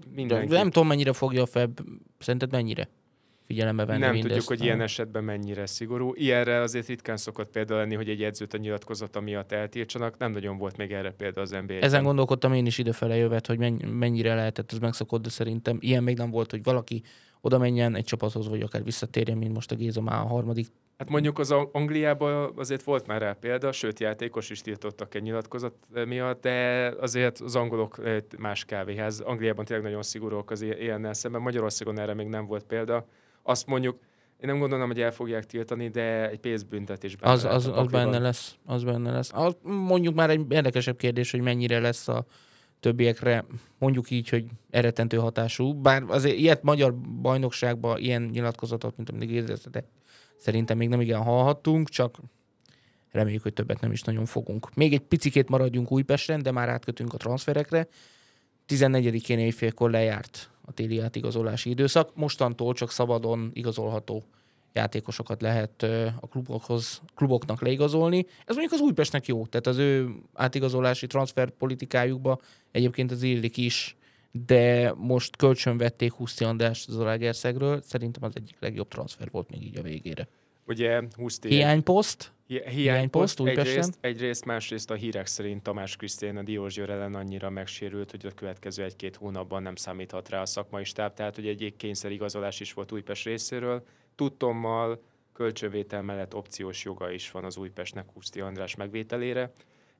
Nem 0.48 0.70
tudom, 0.70 0.88
mennyire 0.88 1.12
fogja 1.12 1.42
a 1.42 1.46
FEB, 1.46 1.80
szerinted 2.18 2.50
mennyire? 2.50 2.88
Figyelembe 3.50 3.84
venni 3.84 3.98
Nem 3.98 4.12
mindezt. 4.12 4.32
tudjuk, 4.34 4.48
hogy 4.58 4.66
ilyen 4.66 4.80
esetben 4.80 5.24
mennyire 5.24 5.66
szigorú. 5.66 6.12
Ilyenre 6.14 6.60
azért 6.60 6.86
ritkán 6.86 7.16
szokott 7.16 7.50
példa 7.50 7.76
lenni, 7.76 7.94
hogy 7.94 8.08
egy 8.08 8.22
edzőt 8.22 8.54
a 8.54 8.58
nyilatkozata 8.58 9.20
miatt 9.20 9.52
eltiltsanak. 9.52 10.18
Nem 10.18 10.32
nagyon 10.32 10.58
volt 10.58 10.76
még 10.76 10.92
erre 10.92 11.10
példa 11.10 11.40
az 11.40 11.50
nba 11.50 11.72
Ezen 11.72 12.02
gondolkodtam 12.02 12.52
én 12.52 12.66
is 12.66 12.78
idefele 12.78 13.16
jövet, 13.16 13.46
hogy 13.46 13.58
mennyire 13.90 14.34
lehetett 14.34 14.72
ez 14.72 14.78
megszokott, 14.78 15.22
de 15.22 15.28
szerintem 15.28 15.78
ilyen 15.80 16.02
még 16.02 16.16
nem 16.16 16.30
volt, 16.30 16.50
hogy 16.50 16.62
valaki 16.62 17.02
oda 17.40 17.58
menjen 17.58 17.94
egy 17.96 18.04
csapathoz, 18.04 18.48
vagy 18.48 18.60
akár 18.60 18.84
visszatérjen, 18.84 19.38
mint 19.38 19.52
most 19.52 19.70
a 19.70 19.74
Géza 19.74 20.00
már 20.00 20.20
a 20.20 20.26
harmadik. 20.26 20.66
Hát 20.98 21.10
mondjuk 21.10 21.38
az 21.38 21.50
Angliában 21.72 22.52
azért 22.56 22.82
volt 22.82 23.06
már 23.06 23.20
rá 23.20 23.32
példa, 23.32 23.72
sőt 23.72 24.00
játékos 24.00 24.50
is 24.50 24.60
tiltottak 24.60 25.14
egy 25.14 25.22
nyilatkozat 25.22 25.74
miatt, 26.06 26.42
de 26.42 26.88
azért 27.00 27.38
az 27.38 27.56
angolok 27.56 28.00
más 28.38 28.64
kávéház. 28.64 29.20
Angliában 29.20 29.64
tényleg 29.64 29.84
nagyon 29.84 30.02
szigorúak 30.02 30.50
az 30.50 30.62
ilyennel 30.62 31.14
szemben. 31.14 31.40
Magyarországon 31.40 31.98
erre 31.98 32.14
még 32.14 32.26
nem 32.26 32.46
volt 32.46 32.64
példa 32.64 33.06
azt 33.50 33.66
mondjuk, 33.66 33.98
én 34.40 34.48
nem 34.48 34.58
gondolom, 34.58 34.86
hogy 34.86 35.00
el 35.00 35.12
fogják 35.12 35.46
tiltani, 35.46 35.88
de 35.88 36.30
egy 36.30 36.38
pénzbüntetés 36.38 37.16
benne 37.16 37.32
az, 37.32 37.44
az, 37.44 37.66
az 37.66 37.86
benne 37.86 38.18
lesz. 38.18 38.54
Az 38.64 38.84
benne 38.84 39.10
lesz. 39.10 39.30
Az, 39.32 39.56
mondjuk 39.62 40.14
már 40.14 40.30
egy 40.30 40.44
érdekesebb 40.48 40.96
kérdés, 40.96 41.30
hogy 41.30 41.40
mennyire 41.40 41.80
lesz 41.80 42.08
a 42.08 42.24
többiekre, 42.80 43.44
mondjuk 43.78 44.10
így, 44.10 44.28
hogy 44.28 44.44
eretentő 44.70 45.16
hatású. 45.16 45.74
Bár 45.74 46.02
azért 46.08 46.36
ilyet 46.36 46.62
magyar 46.62 46.94
bajnokságban, 47.22 47.98
ilyen 47.98 48.22
nyilatkozatot, 48.22 48.96
mint 48.96 49.10
amit 49.10 49.30
éreztetek, 49.30 49.84
szerintem 50.36 50.76
még 50.76 50.88
nem 50.88 51.00
igen 51.00 51.22
hallhattunk, 51.22 51.88
csak 51.88 52.18
reméljük, 53.10 53.42
hogy 53.42 53.52
többet 53.52 53.80
nem 53.80 53.92
is 53.92 54.02
nagyon 54.02 54.26
fogunk. 54.26 54.74
Még 54.74 54.92
egy 54.92 55.00
picikét 55.00 55.48
maradjunk 55.48 55.92
Újpesten, 55.92 56.42
de 56.42 56.50
már 56.50 56.68
átkötünk 56.68 57.14
a 57.14 57.16
transferekre. 57.16 57.88
14-én 58.68 59.38
éjfélkor 59.38 59.90
lejárt 59.90 60.50
a 60.70 60.72
téli 60.74 60.98
átigazolási 60.98 61.70
időszak. 61.70 62.16
Mostantól 62.16 62.74
csak 62.74 62.90
szabadon 62.90 63.50
igazolható 63.52 64.24
játékosokat 64.72 65.42
lehet 65.42 65.82
a 66.20 66.26
klubokhoz, 66.30 67.02
kluboknak 67.14 67.62
leigazolni. 67.62 68.26
Ez 68.46 68.56
mondjuk 68.56 68.72
az 68.72 68.80
Újpestnek 68.80 69.26
jó, 69.26 69.46
tehát 69.46 69.66
az 69.66 69.78
ő 69.78 70.08
átigazolási 70.34 71.06
transfer 71.06 71.50
politikájukba 71.50 72.40
egyébként 72.70 73.10
az 73.10 73.22
illik 73.22 73.56
is, 73.56 73.96
de 74.46 74.94
most 74.96 75.36
kölcsönvették 75.36 76.12
Huszti 76.12 76.44
Andrást 76.44 76.88
az 76.88 76.94
Zalaegerszegről, 76.94 77.82
szerintem 77.82 78.22
az 78.24 78.32
egyik 78.34 78.56
legjobb 78.60 78.88
transfer 78.88 79.28
volt 79.30 79.50
még 79.50 79.62
így 79.62 79.78
a 79.78 79.82
végére. 79.82 80.28
Ugye 80.66 81.02
Huszti... 81.16 81.48
Hiányposzt? 81.48 82.32
Hi- 82.50 82.68
hiányposzt 82.68 83.40
egyrészt, 83.40 83.98
egyrészt, 84.00 84.44
másrészt 84.44 84.90
a 84.90 84.94
hírek 84.94 85.26
szerint 85.26 85.62
Tamás 85.62 85.96
Krisztián 85.96 86.36
a 86.36 86.42
Diózsőr 86.42 86.90
ellen 86.90 87.14
annyira 87.14 87.50
megsérült, 87.50 88.10
hogy 88.10 88.26
a 88.26 88.34
következő 88.34 88.84
egy-két 88.84 89.16
hónapban 89.16 89.62
nem 89.62 89.74
számíthat 89.74 90.28
rá 90.28 90.40
a 90.40 90.46
szakmai 90.46 90.84
stáb, 90.84 91.14
tehát 91.14 91.34
hogy 91.34 91.46
egy 91.46 91.74
kényszerigazolás 91.76 92.60
is 92.60 92.72
volt 92.72 92.92
Újpest 92.92 93.24
részéről. 93.24 93.82
Tudtommal 94.14 95.02
kölcsönvétel 95.32 96.02
mellett 96.02 96.34
opciós 96.34 96.84
joga 96.84 97.10
is 97.10 97.30
van 97.30 97.44
az 97.44 97.56
Újpestnek 97.56 98.06
Huszti 98.14 98.40
András 98.40 98.74
megvételére. 98.74 99.52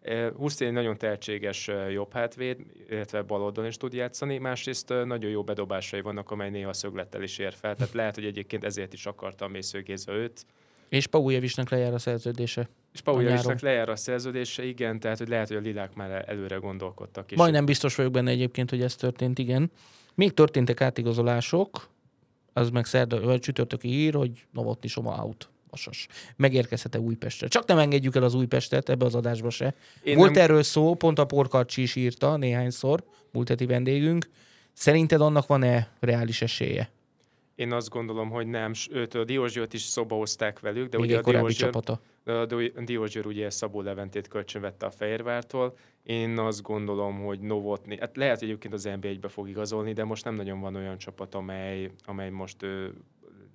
E, 0.03 0.31
Huszti 0.31 0.65
egy 0.65 0.73
nagyon 0.73 0.99
tehetséges 0.99 1.69
e, 1.69 1.91
jobb 1.91 2.13
hátvéd, 2.13 2.59
illetve 2.89 3.23
baloldon 3.23 3.67
is 3.67 3.77
tud 3.77 3.93
játszani, 3.93 4.39
másrészt 4.39 4.91
e, 4.91 5.05
nagyon 5.05 5.31
jó 5.31 5.43
bedobásai 5.43 6.01
vannak, 6.01 6.31
amely 6.31 6.51
néha 6.51 6.73
szöglettel 6.73 7.23
is 7.23 7.39
ér 7.39 7.53
fel, 7.53 7.77
tehát 7.77 7.93
lehet, 7.93 8.15
hogy 8.15 8.25
egyébként 8.25 8.65
ezért 8.65 8.93
is 8.93 9.07
akarta 9.07 9.45
a 9.45 9.49
Mészőgéza 9.49 10.13
őt, 10.13 10.47
és 10.90 11.07
Paujevicsnek 11.07 11.70
lejár 11.70 11.94
a 11.94 11.98
szerződése. 11.98 12.68
És 12.92 13.00
Paujevicsnek 13.00 13.61
lejár 13.61 13.88
a 13.88 13.96
szerződése, 13.96 14.64
igen, 14.64 15.00
tehát 15.00 15.18
hogy 15.18 15.29
lehet, 15.29 15.48
hogy 15.48 15.57
a 15.57 15.61
Lilák 15.61 15.94
már 15.94 16.24
előre 16.29 16.57
gondolkodtak. 16.57 17.31
És 17.31 17.37
Majdnem 17.37 17.64
biztos 17.64 17.94
vagyok 17.94 18.12
benne 18.12 18.31
egyébként, 18.31 18.70
hogy 18.70 18.83
ez 18.83 18.96
történt, 18.96 19.38
igen. 19.38 19.70
Még 20.14 20.35
történtek 20.35 20.81
átigazolások, 20.81 21.88
az 22.53 22.70
meg 22.70 22.85
szerda, 22.85 23.20
vagy 23.20 23.40
csütörtöki 23.40 23.88
hír, 23.88 24.14
hogy 24.14 24.46
Novotni 24.53 24.88
Soma 24.88 25.24
out. 25.24 25.48
Vasas. 25.70 26.07
Megérkezhet-e 26.37 26.98
Újpestre? 26.98 27.48
Csak 27.48 27.66
nem 27.66 27.79
engedjük 27.79 28.16
el 28.16 28.22
az 28.22 28.35
Újpestet 28.35 28.88
ebbe 28.88 29.05
az 29.05 29.14
adásba 29.14 29.50
se. 29.50 29.74
Én 30.03 30.16
Volt 30.16 30.35
nem... 30.35 30.42
erről 30.42 30.62
szó, 30.62 30.94
pont 30.94 31.18
a 31.18 31.24
Porkarcsi 31.24 31.83
is 31.83 31.96
írta 31.96 32.37
néhányszor, 32.37 33.05
múlt 33.33 33.48
heti 33.48 33.66
vendégünk. 33.66 34.29
Szerinted 34.72 35.20
annak 35.20 35.46
van-e 35.46 35.88
reális 36.00 36.42
esélye? 36.42 36.90
Én 37.61 37.73
azt 37.73 37.88
gondolom, 37.88 38.31
hogy 38.31 38.46
nem. 38.46 38.73
Őt 38.90 39.14
a 39.14 39.25
Diózsőt 39.25 39.73
is 39.73 39.83
szoba 39.83 40.14
hozták 40.14 40.61
velük, 40.61 40.88
de 40.88 40.99
Még 40.99 41.07
ugye 41.09 41.18
a 41.18 41.23
Diózsőr, 41.23 41.70
csapata. 41.70 42.01
a 42.25 42.83
Diózsőr 42.85 43.27
ugye 43.27 43.51
Szabó 43.51 43.81
Leventét 43.81 44.29
kölcsönvette 44.29 44.87
a 44.87 44.90
Fehérvártól. 44.90 45.77
Én 46.03 46.38
azt 46.38 46.62
gondolom, 46.62 47.20
hogy 47.20 47.40
Novotni, 47.40 47.99
hát 47.99 48.16
lehet, 48.16 48.38
hogy 48.38 48.49
egyébként 48.49 48.75
az 48.75 48.85
NBA-be 49.01 49.29
fog 49.29 49.49
igazolni, 49.49 49.92
de 49.92 50.05
most 50.05 50.25
nem 50.25 50.35
nagyon 50.35 50.61
van 50.61 50.75
olyan 50.75 50.99
csapat, 50.99 51.35
amely, 51.35 51.90
amely 52.05 52.31
most 52.31 52.62
ő, 52.62 52.94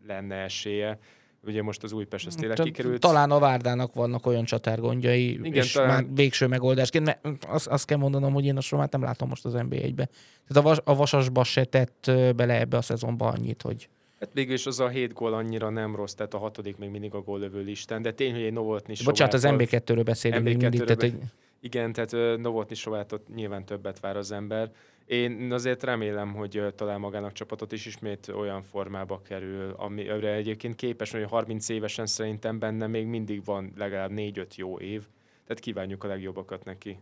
lenne 0.07 0.35
esélye. 0.35 0.99
Ugye 1.45 1.61
most 1.61 1.83
az 1.83 1.91
Újpest 1.91 2.27
az 2.27 2.35
tényleg 2.35 2.57
kikerült. 2.57 2.99
Talán 2.99 3.31
a 3.31 3.39
Várdának 3.39 3.93
vannak 3.93 4.25
olyan 4.25 4.43
csatárgondjai, 4.43 5.33
Igen, 5.33 5.53
és 5.53 5.71
talán... 5.71 5.89
már 5.89 6.05
végső 6.13 6.47
megoldásként, 6.47 7.05
mert 7.05 7.45
azt, 7.47 7.67
azt 7.67 7.85
kell 7.85 7.97
mondanom, 7.97 8.33
hogy 8.33 8.45
én 8.45 8.57
a 8.57 8.61
Somát 8.61 8.91
nem 8.91 9.01
látom 9.01 9.29
most 9.29 9.45
az 9.45 9.53
NBA-be. 9.53 10.09
Tehát 10.47 10.55
a, 10.55 10.61
vas, 10.61 10.77
a 10.83 10.95
Vasasba 10.95 11.43
se 11.43 11.63
tett 11.63 12.11
bele 12.35 12.59
ebbe 12.59 12.77
a 12.77 12.81
szezonba 12.81 13.27
annyit, 13.27 13.61
hogy... 13.61 13.89
Hát 14.19 14.29
végül 14.33 14.53
is 14.53 14.65
az 14.65 14.79
a 14.79 14.87
hét 14.87 15.13
gól 15.13 15.33
annyira 15.33 15.69
nem 15.69 15.95
rossz, 15.95 16.13
tehát 16.13 16.33
a 16.33 16.37
hatodik 16.37 16.77
még 16.77 16.89
mindig 16.89 17.13
a 17.13 17.21
góllövő 17.21 17.61
listán, 17.61 18.01
de 18.01 18.11
tény, 18.11 18.33
hogy 18.33 18.41
egy 18.41 18.53
Novotni 18.53 18.95
Bocsánat, 19.03 19.33
az 19.33 19.43
MB2-ről 19.47 20.01
beszélünk 20.05 20.47
MB2-ről 20.47 20.59
mindig, 20.59 20.83
tehát, 20.83 21.01
hogy... 21.01 21.13
Igen, 21.59 21.93
tehát 21.93 22.37
Novotni 22.39 22.75
Sovátot 22.75 23.27
nyilván 23.35 23.65
többet 23.65 23.99
vár 23.99 24.17
az 24.17 24.31
ember. 24.31 24.71
Én 25.05 25.51
azért 25.51 25.83
remélem, 25.83 26.33
hogy 26.33 26.63
talán 26.75 26.99
magának 26.99 27.31
csapatot 27.31 27.71
is 27.71 27.85
ismét 27.85 28.27
olyan 28.27 28.61
formába 28.61 29.21
kerül, 29.21 29.71
amire 29.71 30.33
egyébként 30.33 30.75
képes, 30.75 31.11
hogy 31.11 31.23
30 31.23 31.69
évesen 31.69 32.05
szerintem 32.05 32.59
benne 32.59 32.87
még 32.87 33.05
mindig 33.05 33.43
van 33.43 33.73
legalább 33.75 34.11
4-5 34.13 34.55
jó 34.55 34.79
év, 34.79 35.03
tehát 35.45 35.61
kívánjuk 35.61 36.03
a 36.03 36.07
legjobbakat 36.07 36.65
neki. 36.65 36.99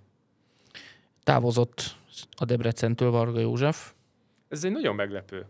Távozott 1.24 1.96
a 2.36 2.46
Debrecentől 2.46 3.12
Varga 3.12 3.40
József. 3.40 3.94
Ez 4.48 4.64
egy 4.64 4.72
nagyon 4.72 4.96
meglepő. 4.96 5.46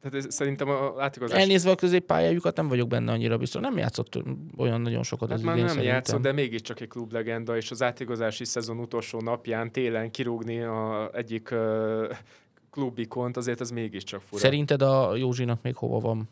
Tehát 0.00 0.26
ez, 0.26 0.34
szerintem 0.34 0.68
a 0.68 0.94
átigazás... 0.98 1.40
Elnézve 1.40 1.70
a 1.70 1.74
középpályájukat 1.74 2.56
nem 2.56 2.68
vagyok 2.68 2.88
benne 2.88 3.12
annyira 3.12 3.38
biztos. 3.38 3.62
Nem 3.62 3.76
játszott 3.76 4.22
olyan 4.56 4.80
nagyon 4.80 5.02
sokat 5.02 5.28
hát 5.28 5.38
az 5.38 5.44
már 5.44 5.54
idén, 5.54 5.64
nem 5.64 5.74
szerintem. 5.74 5.96
játszott, 5.96 6.20
de 6.20 6.32
mégiscsak 6.32 6.80
egy 6.80 6.88
klublegenda, 6.88 7.56
és 7.56 7.70
az 7.70 7.82
átigazási 7.82 8.44
szezon 8.44 8.78
utolsó 8.78 9.20
napján 9.20 9.72
télen 9.72 10.10
kirúgni 10.10 10.60
a 10.60 11.10
egyik 11.14 11.50
uh, 11.52 12.16
klubikont, 12.70 13.36
azért 13.36 13.60
ez 13.60 13.70
mégiscsak 13.70 14.20
fura. 14.20 14.40
Szerinted 14.40 14.82
a 14.82 15.16
Józsinak 15.16 15.62
még 15.62 15.76
hova 15.76 15.98
van? 15.98 16.28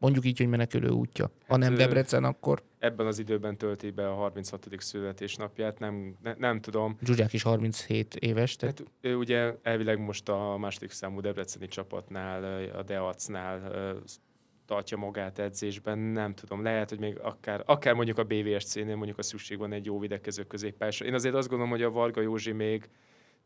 Mondjuk 0.00 0.24
így, 0.24 0.38
hogy 0.38 0.48
menekülő 0.48 0.88
útja. 0.88 1.24
Hát, 1.24 1.48
ha 1.48 1.56
nem 1.56 1.74
Debrecen, 1.74 2.24
akkor... 2.24 2.62
Ebben 2.78 3.06
az 3.06 3.18
időben 3.18 3.56
tölti 3.56 3.90
be 3.90 4.08
a 4.08 4.14
36. 4.14 4.66
születésnapját, 4.78 5.78
nem, 5.78 6.16
ne, 6.22 6.34
nem 6.38 6.60
tudom. 6.60 6.96
Zsuzsák 7.02 7.32
is 7.32 7.42
37 7.42 8.14
éves. 8.14 8.56
Tehát... 8.56 8.78
Hát, 8.78 8.88
ő 9.00 9.16
ugye 9.16 9.54
elvileg 9.62 9.98
most 9.98 10.28
a 10.28 10.56
második 10.56 10.90
számú 10.90 11.20
debreceni 11.20 11.66
csapatnál, 11.66 12.70
a 12.70 12.82
Deacnál 12.82 13.72
tartja 14.66 14.96
magát 14.96 15.38
edzésben, 15.38 15.98
nem 15.98 16.34
tudom, 16.34 16.62
lehet, 16.62 16.88
hogy 16.88 16.98
még 16.98 17.18
akár, 17.18 17.62
akár 17.66 17.94
mondjuk 17.94 18.18
a 18.18 18.24
BVSC-nél 18.24 18.96
mondjuk 18.96 19.18
a 19.18 19.22
szükség 19.22 19.58
van 19.58 19.72
egy 19.72 19.84
jó 19.84 19.98
videkező 19.98 20.42
középpályásra. 20.42 21.06
Én 21.06 21.14
azért 21.14 21.34
azt 21.34 21.48
gondolom, 21.48 21.72
hogy 21.72 21.82
a 21.82 21.90
Varga 21.90 22.20
Józsi 22.20 22.52
még 22.52 22.88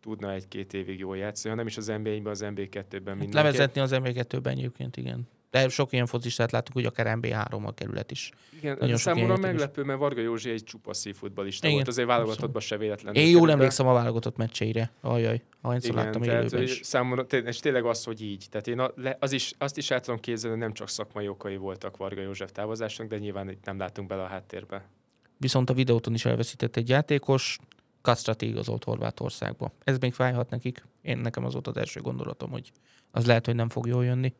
tudna 0.01 0.33
egy-két 0.33 0.73
évig 0.73 0.99
jól 0.99 1.17
játszani, 1.17 1.51
ha 1.51 1.57
nem 1.57 1.67
is 1.67 1.77
az 1.77 1.87
NBA-ben, 1.87 2.27
az 2.27 2.45
NBA2-ben 2.45 3.17
mindenki. 3.17 3.33
Levezetni 3.33 3.81
az 3.81 3.91
NBA2-ben 3.95 4.53
egyébként, 4.53 4.97
igen. 4.97 5.29
De 5.55 5.69
sok 5.69 5.93
ilyen 5.93 6.07
focistát 6.07 6.51
láttuk, 6.51 6.75
hogy 6.75 6.85
akár 6.85 7.19
MB3 7.21 7.65
a 7.65 7.73
kerület 7.73 8.11
is. 8.11 8.31
Igen, 8.57 8.77
Nagyon 8.81 8.97
számomra 8.97 9.37
meglepő, 9.37 9.83
mert 9.83 9.99
Varga 9.99 10.21
Józsi 10.21 10.51
egy 10.51 10.65
csupa 10.65 10.95
futballista 11.15 11.67
Igen, 11.67 11.77
volt, 11.77 11.89
azért 11.89 12.07
válogatottban 12.07 12.61
se 12.61 12.77
véletlenül. 12.77 13.23
Én 13.23 13.31
jól 13.31 13.51
emlékszem 13.51 13.87
a 13.87 13.93
válogatott 13.93 14.37
meccseire. 14.37 14.91
Ajaj, 15.01 15.43
ahányszor 15.61 15.95
láttam 15.95 16.23
tehát 16.23 16.41
élőben 16.41 16.63
is. 16.63 16.81
számomra 16.83 17.23
és 17.23 17.59
tényleg 17.59 17.85
az, 17.85 18.05
hogy 18.05 18.23
így. 18.23 18.47
Tehát 18.51 18.67
én 18.67 18.83
az 19.19 19.33
is, 19.33 19.53
azt 19.59 19.77
is 19.77 19.91
el 19.91 20.01
tudom 20.01 20.21
képzelni, 20.21 20.57
hogy 20.57 20.65
nem 20.65 20.75
csak 20.75 20.89
szakmai 20.89 21.29
okai 21.29 21.57
voltak 21.57 21.97
Varga 21.97 22.21
József 22.21 22.53
távozásnak, 22.53 23.07
de 23.07 23.19
nyilván 23.19 23.51
itt 23.51 23.65
nem 23.65 23.79
látunk 23.79 24.09
bele 24.09 24.23
a 24.23 24.27
háttérbe. 24.27 24.89
Viszont 25.37 25.71
a 25.71 25.75
videóton 25.75 26.15
is 26.15 26.25
elveszített 26.25 26.77
egy 26.77 26.89
játékos, 26.89 27.59
Kastrati 28.01 28.47
igazolt 28.47 28.85
Horvátországba. 28.85 29.73
Ez 29.85 29.99
még 29.99 30.13
fájhat 30.13 30.51
nekik. 30.51 30.85
Én 31.03 31.19
nekem 31.19 31.45
az 31.45 31.53
volt 31.53 31.67
az 31.67 31.77
első 31.77 32.01
gondolatom, 32.01 32.51
hogy 32.51 32.73
az 33.11 33.27
lehet, 33.27 33.47
hogy 33.47 33.55
nem 33.55 33.69
fog 33.69 33.87
jól 33.87 34.05
jönni. 34.05 34.35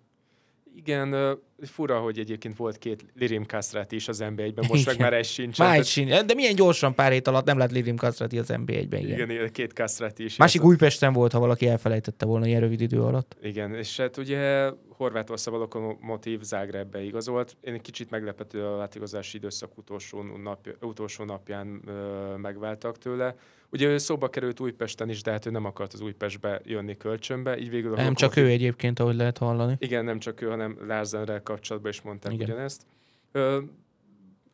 Igen, 0.77 1.39
fura, 1.63 1.99
hogy 1.99 2.19
egyébként 2.19 2.57
volt 2.57 2.79
két 2.79 3.05
Lirim 3.15 3.47
Kastrát 3.47 3.93
is 3.93 4.09
az 4.09 4.19
NB1-ben, 4.23 4.65
most 4.69 4.87
meg 4.87 4.95
Igen. 4.95 5.07
már 5.07 5.13
egy 5.19 5.25
sincs. 5.25 5.59
Már 5.59 5.79
egy 5.79 5.87
sincs. 5.87 6.21
De 6.21 6.35
milyen 6.35 6.55
gyorsan 6.55 6.95
pár 6.95 7.13
hét 7.13 7.29
alatt 7.29 7.45
nem 7.45 7.59
lett 7.59 7.71
Lirim 7.71 7.97
Kastrati 7.97 8.39
az 8.39 8.49
NB1-ben. 8.53 9.01
Igen. 9.01 9.31
igen. 9.31 9.53
két 9.53 9.73
Kastrát 9.73 10.19
is. 10.19 10.37
Másik. 10.37 10.65
Újpesten 10.65 11.13
volt, 11.13 11.33
ha 11.33 11.39
valaki 11.39 11.69
elfelejtette 11.69 12.27
volna 12.27 12.47
ilyen 12.47 12.61
rövid 12.61 12.81
idő 12.81 13.03
alatt. 13.03 13.37
Igen, 13.43 13.75
és 13.75 13.97
hát 13.97 14.17
ugye 14.17 14.71
Horvátország 14.97 15.55
a 15.55 15.57
lokomotív 15.57 16.43
Zágrebbe 16.43 17.03
igazolt. 17.03 17.57
Én 17.61 17.75
egy 17.75 17.81
kicsit 17.81 18.11
meglepető 18.11 18.65
a 18.65 18.77
látigazási 18.77 19.37
időszak 19.37 19.79
utolsó, 19.79 20.23
nap, 20.23 20.77
utolsó 20.81 21.25
napján 21.25 21.81
ö, 21.87 22.37
megváltak 22.37 22.99
tőle. 22.99 23.35
Ugye 23.75 23.89
ő 23.89 23.99
szóba 23.99 24.29
került 24.31 24.61
Újpesten 24.61 25.09
is, 25.09 25.23
de 25.23 25.31
hát 25.31 25.47
ő 25.47 25.51
nem 25.51 25.65
akart 25.65 25.93
az 25.93 26.01
Újpestbe 26.01 26.61
jönni 26.65 26.97
kölcsönbe, 26.97 27.59
így 27.59 27.71
végül 27.71 27.93
a 27.93 27.97
Nem 27.97 28.15
csak 28.15 28.37
ő 28.37 28.47
egyébként, 28.47 28.99
ahogy 28.99 29.17
lehet 29.17 29.39
hallani. 29.39 29.77
Igen, 29.79 30.05
nem 30.05 30.19
csak 30.19 30.41
ő, 30.41 30.49
hanem 30.49 30.79
Lárzenrel 30.87 31.43
kapcsolatban 31.43 31.91
is 31.91 32.03
mondták 32.03 32.33
Igen. 32.33 32.51
Ugyanezt. 32.51 32.87
Ö, 33.33 33.61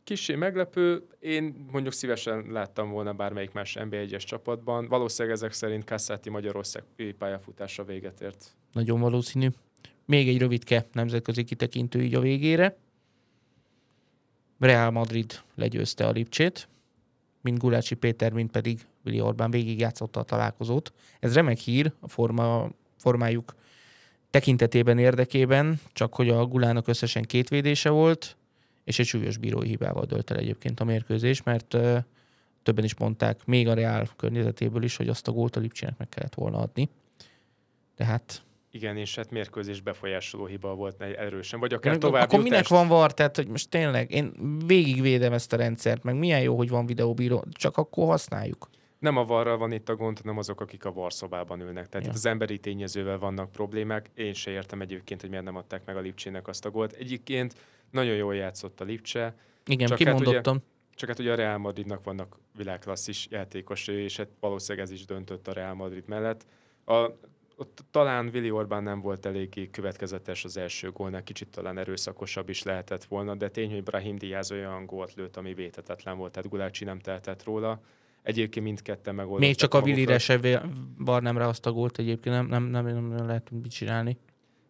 kicsi 0.04 0.34
meglepő, 0.34 1.06
én 1.18 1.66
mondjuk 1.70 1.94
szívesen 1.94 2.46
láttam 2.50 2.90
volna 2.90 3.12
bármelyik 3.12 3.52
más 3.52 3.76
NB1-es 3.80 4.22
csapatban. 4.24 4.86
Valószínűleg 4.88 5.36
ezek 5.36 5.52
szerint 5.52 5.84
Kasszáti 5.84 6.30
Magyarország 6.30 6.84
pályafutása 7.18 7.84
véget 7.84 8.20
ért. 8.20 8.56
Nagyon 8.72 9.00
valószínű. 9.00 9.48
Még 10.04 10.28
egy 10.28 10.38
rövidke 10.38 10.86
nemzetközi 10.92 11.44
kitekintő 11.44 12.02
így 12.02 12.14
a 12.14 12.20
végére. 12.20 12.76
Real 14.58 14.90
Madrid 14.90 15.40
legyőzte 15.54 16.06
a 16.06 16.10
Lipcsét, 16.10 16.68
mind 17.40 17.58
Gulácsi 17.58 17.94
Péter, 17.94 18.32
mind 18.32 18.50
pedig 18.50 18.86
Vili 19.02 19.20
Orbán 19.20 19.50
végigjátszotta 19.50 20.20
a 20.20 20.24
találkozót. 20.24 20.92
Ez 21.20 21.34
remek 21.34 21.58
hír 21.58 21.92
a 22.00 22.08
forma, 22.08 22.70
formájuk 22.96 23.54
tekintetében, 24.30 24.98
érdekében, 24.98 25.80
csak 25.92 26.14
hogy 26.14 26.28
a 26.28 26.46
Gulának 26.46 26.88
összesen 26.88 27.22
két 27.22 27.48
védése 27.48 27.90
volt, 27.90 28.36
és 28.84 28.98
egy 28.98 29.06
súlyos 29.06 29.36
bírói 29.36 29.68
hibával 29.68 30.04
dölt 30.04 30.30
el 30.30 30.36
egyébként 30.36 30.80
a 30.80 30.84
mérkőzés, 30.84 31.42
mert 31.42 31.74
ö, 31.74 31.98
többen 32.62 32.84
is 32.84 32.96
mondták, 32.96 33.44
még 33.46 33.68
a 33.68 33.74
Real 33.74 34.08
környezetéből 34.16 34.82
is, 34.82 34.96
hogy 34.96 35.08
azt 35.08 35.28
a 35.28 35.32
gólt 35.32 35.56
a 35.56 35.60
Lipcsének 35.60 35.98
meg 35.98 36.08
kellett 36.08 36.34
volna 36.34 36.58
adni. 36.58 36.88
Tehát 37.96 38.42
Igen, 38.72 38.96
és 38.96 39.14
hát 39.14 39.30
mérkőzés 39.30 39.80
befolyásoló 39.80 40.46
hiba 40.46 40.74
volt 40.74 41.02
erősen, 41.02 41.60
vagy 41.60 41.72
akár 41.72 41.98
tovább 41.98 42.22
akkor 42.22 42.42
minek 42.42 42.68
van 42.68 42.88
var? 42.88 43.14
Tehát, 43.14 43.36
hogy 43.36 43.48
most 43.48 43.68
tényleg 43.68 44.10
én 44.10 44.32
végigvédem 44.66 45.32
ezt 45.32 45.52
a 45.52 45.56
rendszert, 45.56 46.02
meg 46.02 46.18
milyen 46.18 46.40
jó, 46.40 46.56
hogy 46.56 46.68
van 46.68 46.86
videóbíró, 46.86 47.44
csak 47.52 47.76
akkor 47.76 48.06
használjuk. 48.06 48.68
Nem 48.98 49.16
a 49.16 49.24
varral 49.24 49.56
van 49.56 49.72
itt 49.72 49.88
a 49.88 49.96
gond, 49.96 50.20
hanem 50.20 50.38
azok, 50.38 50.60
akik 50.60 50.84
a 50.84 50.92
varszobában 50.92 51.60
ülnek. 51.60 51.88
Tehát 51.88 52.06
Ja. 52.06 52.10
itt 52.12 52.16
az 52.18 52.26
emberi 52.26 52.58
tényezővel 52.58 53.18
vannak 53.18 53.52
problémák. 53.52 54.10
Én 54.14 54.32
se 54.32 54.50
értem 54.50 54.80
egyébként, 54.80 55.20
hogy 55.20 55.30
miért 55.30 55.44
nem 55.44 55.56
adták 55.56 55.84
meg 55.84 55.96
a 55.96 56.00
Lipcsének 56.00 56.48
azt 56.48 56.64
a 56.64 56.70
gólt. 56.70 56.92
Egyébként 56.92 57.54
nagyon 57.90 58.14
jól 58.14 58.34
játszott 58.34 58.80
a 58.80 58.84
Lipcse, 58.84 59.34
Igen, 59.66 59.88
Csak 59.88 59.98
Csak 59.98 60.06
hát 60.06 60.16
ugye- 60.16 60.24
kimondottam. 60.24 60.62
Csak 60.94 61.08
hát 61.08 61.18
ugye 61.18 61.32
a 61.32 61.34
Real 61.34 61.58
Madridnak 61.58 62.04
vannak 62.04 62.36
világklasszis 62.56 63.26
játékosai, 63.30 64.02
és 64.02 64.16
hát 64.16 64.28
valószínűleg 64.40 64.86
ez 64.86 64.92
is 64.92 65.04
döntött 65.04 65.48
a 65.48 65.52
Real 65.52 65.74
Madrid 65.74 66.04
mellett. 66.06 66.46
A, 66.84 67.06
ott 67.60 67.84
talán 67.90 68.30
Willi 68.32 68.50
Orbán 68.50 68.82
nem 68.82 69.00
volt 69.00 69.26
eléggé 69.26 69.70
következetes 69.70 70.44
az 70.44 70.56
első 70.56 70.90
gólnál, 70.90 71.22
kicsit 71.22 71.48
talán 71.48 71.78
erőszakosabb 71.78 72.48
is 72.48 72.62
lehetett 72.62 73.04
volna, 73.04 73.34
de 73.34 73.48
tény, 73.48 73.70
hogy 73.70 73.82
Brahim 73.82 74.16
Diaz 74.16 74.52
olyan 74.52 74.86
gólt 74.86 75.14
lőtt, 75.14 75.36
ami 75.36 75.54
vétetetlen 75.54 76.16
volt, 76.16 76.32
tehát 76.32 76.48
Gulácsi 76.48 76.84
nem 76.84 76.98
tehetett 76.98 77.44
róla. 77.44 77.80
Egyébként 78.22 78.66
mindketten 78.66 79.14
megoldották 79.14 79.48
Még 79.48 79.56
csak 79.58 79.74
a. 79.74 79.80
Willire 79.80 80.18
se 80.18 80.62
var 80.98 81.22
nem 81.22 81.38
rá 81.38 81.46
azt 81.46 81.66
a 81.66 81.72
gólt 81.72 81.98
egyébként, 81.98 82.34
nem, 82.34 82.46
nem, 82.46 82.62
nem, 82.62 82.84
nem, 82.86 83.04
nem 83.04 83.26
lehet 83.26 83.50
mit 83.50 83.70
csinálni. 83.70 84.18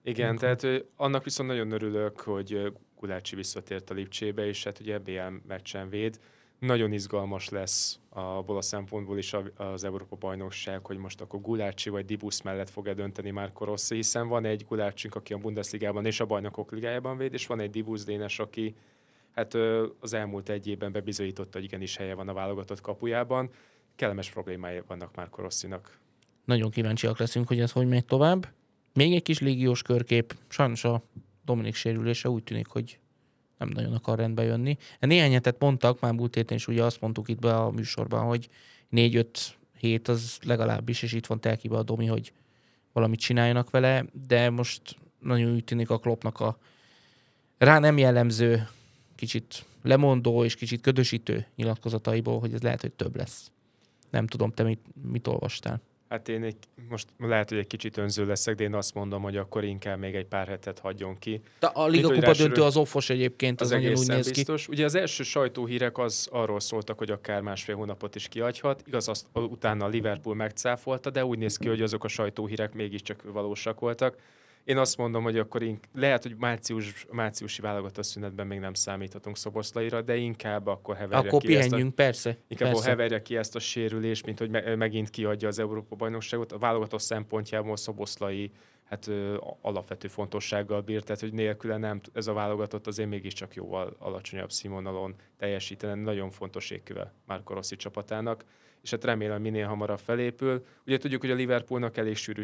Igen, 0.03 0.37
Akkor- 0.37 0.57
tehát 0.57 0.85
annak 0.97 1.25
viszont 1.25 1.49
nagyon 1.49 1.71
örülök, 1.71 2.21
hogy 2.21 2.73
Gulácsi 2.97 3.37
visszatért 3.37 3.91
a 3.91 3.95
Lipcsébe, 3.95 4.47
és 4.47 4.65
hát 4.65 4.81
ugye 4.81 4.99
BL 4.99 5.21
meccsen 5.49 5.89
véd. 5.89 6.21
Nagyon 6.61 6.93
izgalmas 6.93 7.49
lesz 7.49 7.99
abból 8.09 8.57
a 8.57 8.63
szempontból 8.63 9.19
is 9.19 9.37
az 9.57 9.85
Európa 9.85 10.17
bajnokság, 10.17 10.87
hogy 10.87 10.97
most 10.97 11.21
akkor 11.21 11.41
Gulácsi 11.41 11.91
vagy 11.91 12.05
Dibusz 12.05 12.41
mellett 12.41 12.71
fog-e 12.71 12.95
dönteni 12.95 13.31
Márko 13.31 13.65
Rossi, 13.65 13.95
hiszen 13.95 14.29
van 14.29 14.45
egy 14.45 14.65
Gulácsink, 14.69 15.15
aki 15.15 15.33
a 15.33 15.39
Bundesligában 15.39 16.07
és 16.07 16.21
a 16.21 16.27
bajnokok 16.27 16.73
ligájában 16.73 17.17
véd, 17.17 17.33
és 17.33 17.47
van 17.47 17.61
egy 17.61 17.71
Dibusz 17.71 18.05
Dénes, 18.05 18.39
aki 18.39 18.75
hát 19.35 19.55
az 20.01 20.13
elmúlt 20.13 20.49
egy 20.49 20.67
évben 20.67 20.93
bebizonyította, 20.93 21.59
hogy 21.59 21.65
igenis 21.65 21.97
helye 21.97 22.15
van 22.15 22.29
a 22.29 22.33
válogatott 22.33 22.81
kapujában. 22.81 23.51
Kellemes 23.97 24.31
problémái 24.31 24.83
vannak 24.87 25.15
Márko 25.15 25.43
Rosszinak. 25.43 25.99
Nagyon 26.45 26.71
kíváncsiak 26.71 27.19
leszünk, 27.19 27.49
hogy 27.49 27.61
ez 27.61 27.73
hogy 27.73 27.89
megy 27.89 28.05
tovább. 28.05 28.49
Még 28.95 29.15
egy 29.15 29.23
kis 29.23 29.41
légiós 29.41 29.83
körkép. 29.83 30.35
Sajnos 30.49 30.85
a 30.85 31.03
Dominik 31.45 31.75
sérülése 31.75 32.29
úgy 32.29 32.43
tűnik, 32.43 32.67
hogy 32.67 32.99
nem 33.61 33.69
nagyon 33.69 33.95
akar 33.95 34.19
rendbe 34.19 34.43
jönni. 34.43 34.77
Néhány 35.01 35.33
hetet 35.33 35.61
mondtak, 35.61 36.01
már 36.01 36.13
múlt 36.13 36.35
héten 36.35 36.57
is 36.57 36.69
ugye 36.69 36.85
azt 36.85 37.01
mondtuk 37.01 37.29
itt 37.29 37.39
be 37.39 37.57
a 37.57 37.71
műsorban, 37.71 38.25
hogy 38.25 38.49
4-5 38.93 39.27
hét 39.79 40.09
az 40.09 40.39
legalábbis, 40.43 41.03
és 41.03 41.13
itt 41.13 41.27
van 41.27 41.41
telkibe 41.41 41.77
a 41.77 41.83
Domi, 41.83 42.07
hogy 42.07 42.33
valamit 42.93 43.21
csináljanak 43.21 43.71
vele, 43.71 44.05
de 44.27 44.51
most 44.51 44.97
nagyon 45.19 45.55
úgy 45.55 45.65
tűnik 45.65 45.91
a 45.91 45.99
Kloppnak 45.99 46.41
a 46.41 46.59
rá 47.59 47.79
nem 47.79 47.99
jellemző, 47.99 48.69
kicsit 49.15 49.65
lemondó 49.83 50.45
és 50.45 50.55
kicsit 50.55 50.81
ködösítő 50.81 51.47
nyilatkozataiból, 51.57 52.41
hogy 52.41 52.53
ez 52.53 52.63
lehet, 52.63 52.81
hogy 52.81 52.93
több 52.93 53.17
lesz. 53.17 53.51
Nem 54.11 54.27
tudom, 54.27 54.53
te 54.53 54.63
mit, 54.63 54.81
mit 55.03 55.27
olvastál. 55.27 55.81
Hát 56.11 56.29
én 56.29 56.43
egy, 56.43 56.57
most 56.89 57.09
lehet, 57.19 57.49
hogy 57.49 57.59
egy 57.59 57.67
kicsit 57.67 57.97
önző 57.97 58.27
leszek, 58.27 58.55
de 58.55 58.65
én 58.65 58.75
azt 58.75 58.95
mondom, 58.95 59.23
hogy 59.23 59.37
akkor 59.37 59.65
inkább 59.65 59.99
még 59.99 60.15
egy 60.15 60.27
pár 60.27 60.49
hetet 60.49 60.79
hagyjon 60.79 61.19
ki. 61.19 61.41
De 61.61 61.67
a 61.67 61.83
Mint, 61.83 61.95
Liga 61.95 62.09
hogy 62.09 62.19
Kupa 62.19 62.33
döntő 62.33 62.63
az 62.63 62.77
offos 62.77 63.11
egyébként, 63.11 63.61
az, 63.61 63.71
Az 63.71 63.73
nagyon 63.73 63.99
úgy 63.99 64.07
néz 64.07 64.27
ki. 64.27 64.33
biztos. 64.33 64.69
Ugye 64.69 64.85
az 64.85 64.95
első 64.95 65.23
sajtóhírek 65.23 65.99
az 65.99 66.29
arról 66.33 66.61
szóltak, 66.61 66.99
hogy 66.99 67.11
akár 67.11 67.41
másfél 67.41 67.77
hónapot 67.77 68.15
is 68.15 68.29
kiadhat. 68.29 68.83
Igaz, 68.87 69.09
azt 69.09 69.27
utána 69.33 69.85
a 69.85 69.89
Liverpool 69.89 70.35
megcáfolta, 70.35 71.11
de 71.11 71.25
úgy 71.25 71.39
néz 71.39 71.57
ki, 71.57 71.69
hogy 71.69 71.83
azok 71.83 72.05
a 72.05 72.09
sajtóhírek 72.09 72.75
mégiscsak 72.75 73.23
valósak 73.33 73.81
voltak. 73.81 74.17
Én 74.71 74.79
azt 74.79 74.97
mondom, 74.97 75.23
hogy 75.23 75.39
akkor 75.39 75.63
ink- 75.63 75.89
lehet, 75.95 76.23
hogy 76.23 76.37
március, 76.37 77.07
márciusi 77.11 77.61
válogatott 77.61 78.05
szünetben 78.05 78.47
még 78.47 78.59
nem 78.59 78.75
számíthatunk 78.75 79.37
Szoboszlaira, 79.37 80.03
de 80.03 80.17
inkább 80.17 80.67
akkor 80.67 80.97
heverje 80.97 81.29
Akkor 81.29 81.41
ki 81.41 81.57
ezt 81.57 81.67
a 81.67 81.69
pihenjünk, 81.69 81.95
persze. 81.95 82.37
Inkább 82.49 82.73
persze. 82.73 82.89
heverje 82.89 83.23
ki 83.23 83.37
ezt 83.37 83.57
a 83.57 83.59
sérülést, 83.59 84.27
mint 84.27 84.39
hogy 84.39 84.51
me- 84.51 84.77
megint 84.77 85.11
kiadja 85.11 85.49
az 85.49 85.59
Európa 85.59 85.97
bajnokságot. 85.97 86.53
A 86.53 86.59
válogatott 86.59 87.01
szempontjából 87.01 87.77
Szoboszlai 87.77 88.51
hát 88.85 89.07
ö, 89.07 89.37
alapvető 89.61 90.09
fontossággal 90.09 90.81
bír, 90.81 91.03
tehát 91.03 91.21
hogy 91.21 91.33
nélküle 91.33 91.77
nem 91.77 92.01
ez 92.13 92.27
a 92.27 92.33
válogatott 92.33 92.87
azért 92.87 93.09
mégiscsak 93.09 93.55
jóval 93.55 93.97
alacsonyabb 93.99 94.51
színvonalon 94.51 95.15
teljesítene. 95.39 95.95
Nagyon 95.95 96.31
fontos 96.31 96.71
égköve 96.71 97.13
Márko 97.27 97.55
Rossi 97.55 97.77
csapatának, 97.77 98.45
és 98.83 98.91
hát 98.91 99.05
remélem 99.05 99.41
minél 99.41 99.67
hamarabb 99.67 99.99
felépül. 99.99 100.65
Ugye 100.87 100.99
tudjuk, 100.99 101.21
hogy 101.21 101.31
a 101.31 101.35
Liverpoolnak 101.35 101.97
elég 101.97 102.17
sűrű 102.17 102.43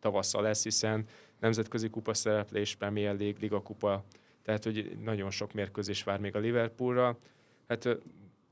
tavasszal 0.00 0.42
lesz, 0.42 0.62
hiszen 0.62 1.04
nemzetközi 1.40 1.88
kupa 1.88 2.14
szereplés, 2.14 2.74
Premier 2.74 3.16
League, 3.16 3.40
Liga 3.40 3.62
kupa, 3.62 4.04
tehát 4.42 4.64
hogy 4.64 4.96
nagyon 5.02 5.30
sok 5.30 5.52
mérkőzés 5.52 6.02
vár 6.02 6.20
még 6.20 6.36
a 6.36 6.38
Liverpoolra. 6.38 7.18
Hát 7.68 7.88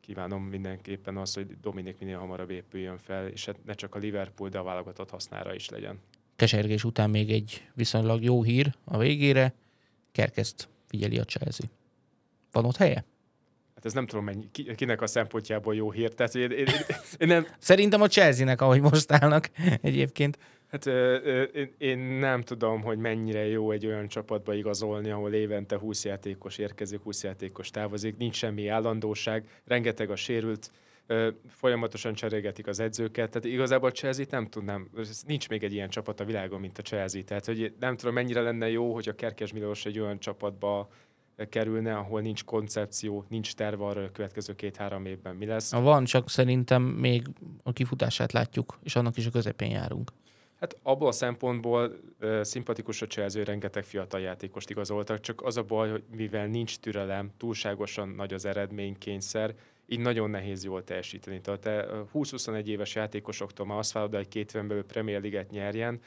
kívánom 0.00 0.42
mindenképpen 0.42 1.16
az, 1.16 1.34
hogy 1.34 1.60
Dominik 1.60 1.98
minél 1.98 2.18
hamarabb 2.18 2.50
épüljön 2.50 2.98
fel, 2.98 3.26
és 3.26 3.44
hát 3.44 3.64
ne 3.64 3.74
csak 3.74 3.94
a 3.94 3.98
Liverpool, 3.98 4.48
de 4.48 4.58
a 4.58 4.62
válogatott 4.62 5.10
hasznára 5.10 5.54
is 5.54 5.68
legyen. 5.68 6.00
Kesergés 6.36 6.84
után 6.84 7.10
még 7.10 7.30
egy 7.30 7.68
viszonylag 7.74 8.22
jó 8.22 8.42
hír 8.42 8.74
a 8.84 8.98
végére. 8.98 9.54
Kerkeszt 10.12 10.68
figyeli 10.86 11.18
a 11.18 11.24
Chelsea. 11.24 11.66
Van 12.52 12.64
ott 12.64 12.76
helye? 12.76 13.04
Hát 13.74 13.84
ez 13.84 13.92
nem 13.92 14.06
tudom, 14.06 14.24
mennyi, 14.24 14.48
ki, 14.50 14.74
kinek 14.74 15.02
a 15.02 15.06
szempontjából 15.06 15.74
jó 15.74 15.90
hír. 15.90 16.14
Tehát 16.14 16.34
én, 16.34 16.50
én, 16.50 16.66
én 17.18 17.28
nem, 17.28 17.46
Szerintem 17.58 18.00
a 18.00 18.06
Chelsea-nek, 18.06 18.60
ahogy 18.60 18.80
most 18.80 19.12
állnak 19.12 19.50
egyébként. 19.80 20.38
Hát, 20.70 20.86
ö, 20.86 21.18
ö, 21.22 21.42
én, 21.42 21.74
én 21.78 21.98
nem 21.98 22.42
tudom, 22.42 22.82
hogy 22.82 22.98
mennyire 22.98 23.46
jó 23.46 23.70
egy 23.70 23.86
olyan 23.86 24.08
csapatba 24.08 24.54
igazolni, 24.54 25.10
ahol 25.10 25.32
évente 25.32 25.78
20 25.78 26.04
játékos 26.04 26.58
érkezik, 26.58 27.02
20 27.02 27.22
játékos 27.22 27.70
távozik, 27.70 28.16
nincs 28.16 28.36
semmi 28.36 28.68
állandóság, 28.68 29.48
rengeteg 29.64 30.10
a 30.10 30.16
sérült, 30.16 30.70
folyamatosan 31.48 32.14
cserélgetik 32.14 32.66
az 32.66 32.80
edzőket, 32.80 33.30
tehát 33.30 33.48
igazából 33.48 33.88
a 33.88 33.92
chelsea 33.92 34.24
nem 34.30 34.46
tudnám, 34.46 34.90
nincs 35.26 35.48
még 35.48 35.64
egy 35.64 35.72
ilyen 35.72 35.88
csapat 35.88 36.20
a 36.20 36.24
világon, 36.24 36.60
mint 36.60 36.78
a 36.78 36.82
Chelsea, 36.82 37.22
tehát 37.22 37.44
hogy 37.44 37.74
nem 37.80 37.96
tudom, 37.96 38.14
mennyire 38.14 38.40
lenne 38.40 38.70
jó, 38.70 38.94
hogy 38.94 39.08
a 39.08 39.14
Kerkes 39.14 39.52
Milos 39.52 39.86
egy 39.86 39.98
olyan 39.98 40.18
csapatba 40.18 40.88
kerülne, 41.48 41.96
ahol 41.96 42.20
nincs 42.20 42.44
koncepció, 42.44 43.24
nincs 43.28 43.54
terve 43.54 43.84
arra, 43.84 44.02
a 44.02 44.10
következő 44.10 44.54
két-három 44.54 45.06
évben 45.06 45.36
mi 45.36 45.46
lesz. 45.46 45.72
Van, 45.72 46.04
csak 46.04 46.30
szerintem 46.30 46.82
még 46.82 47.26
a 47.62 47.72
kifutását 47.72 48.32
látjuk, 48.32 48.78
és 48.82 48.96
annak 48.96 49.16
is 49.16 49.26
a 49.26 49.30
közepén 49.30 49.70
járunk. 49.70 50.12
Hát 50.66 50.78
abból 50.82 51.08
a 51.08 51.12
szempontból 51.12 51.92
uh, 52.20 52.42
szimpatikus 52.42 53.02
a 53.02 53.06
Chelsea, 53.06 53.44
rengeteg 53.44 53.84
fiatal 53.84 54.20
játékost 54.20 54.70
igazoltak, 54.70 55.20
csak 55.20 55.42
az 55.42 55.56
a 55.56 55.62
baj, 55.62 55.90
hogy 55.90 56.02
mivel 56.16 56.46
nincs 56.46 56.78
türelem, 56.78 57.30
túlságosan 57.36 58.08
nagy 58.08 58.34
az 58.34 58.44
eredménykényszer, 58.44 59.54
így 59.86 60.00
nagyon 60.00 60.30
nehéz 60.30 60.64
jól 60.64 60.84
teljesíteni. 60.84 61.40
Tehát 61.40 61.60
te 61.60 61.86
20-21 62.14 62.64
éves 62.64 62.94
játékosoktól 62.94 63.66
már 63.66 63.78
azt 63.78 63.92
várod, 63.92 64.14
hogy 64.14 64.28
két 64.28 64.54
éven 64.54 64.68
belül 64.68 64.84
Premier 64.84 65.20
Liget 65.20 65.50
nyerjen, 65.50 66.00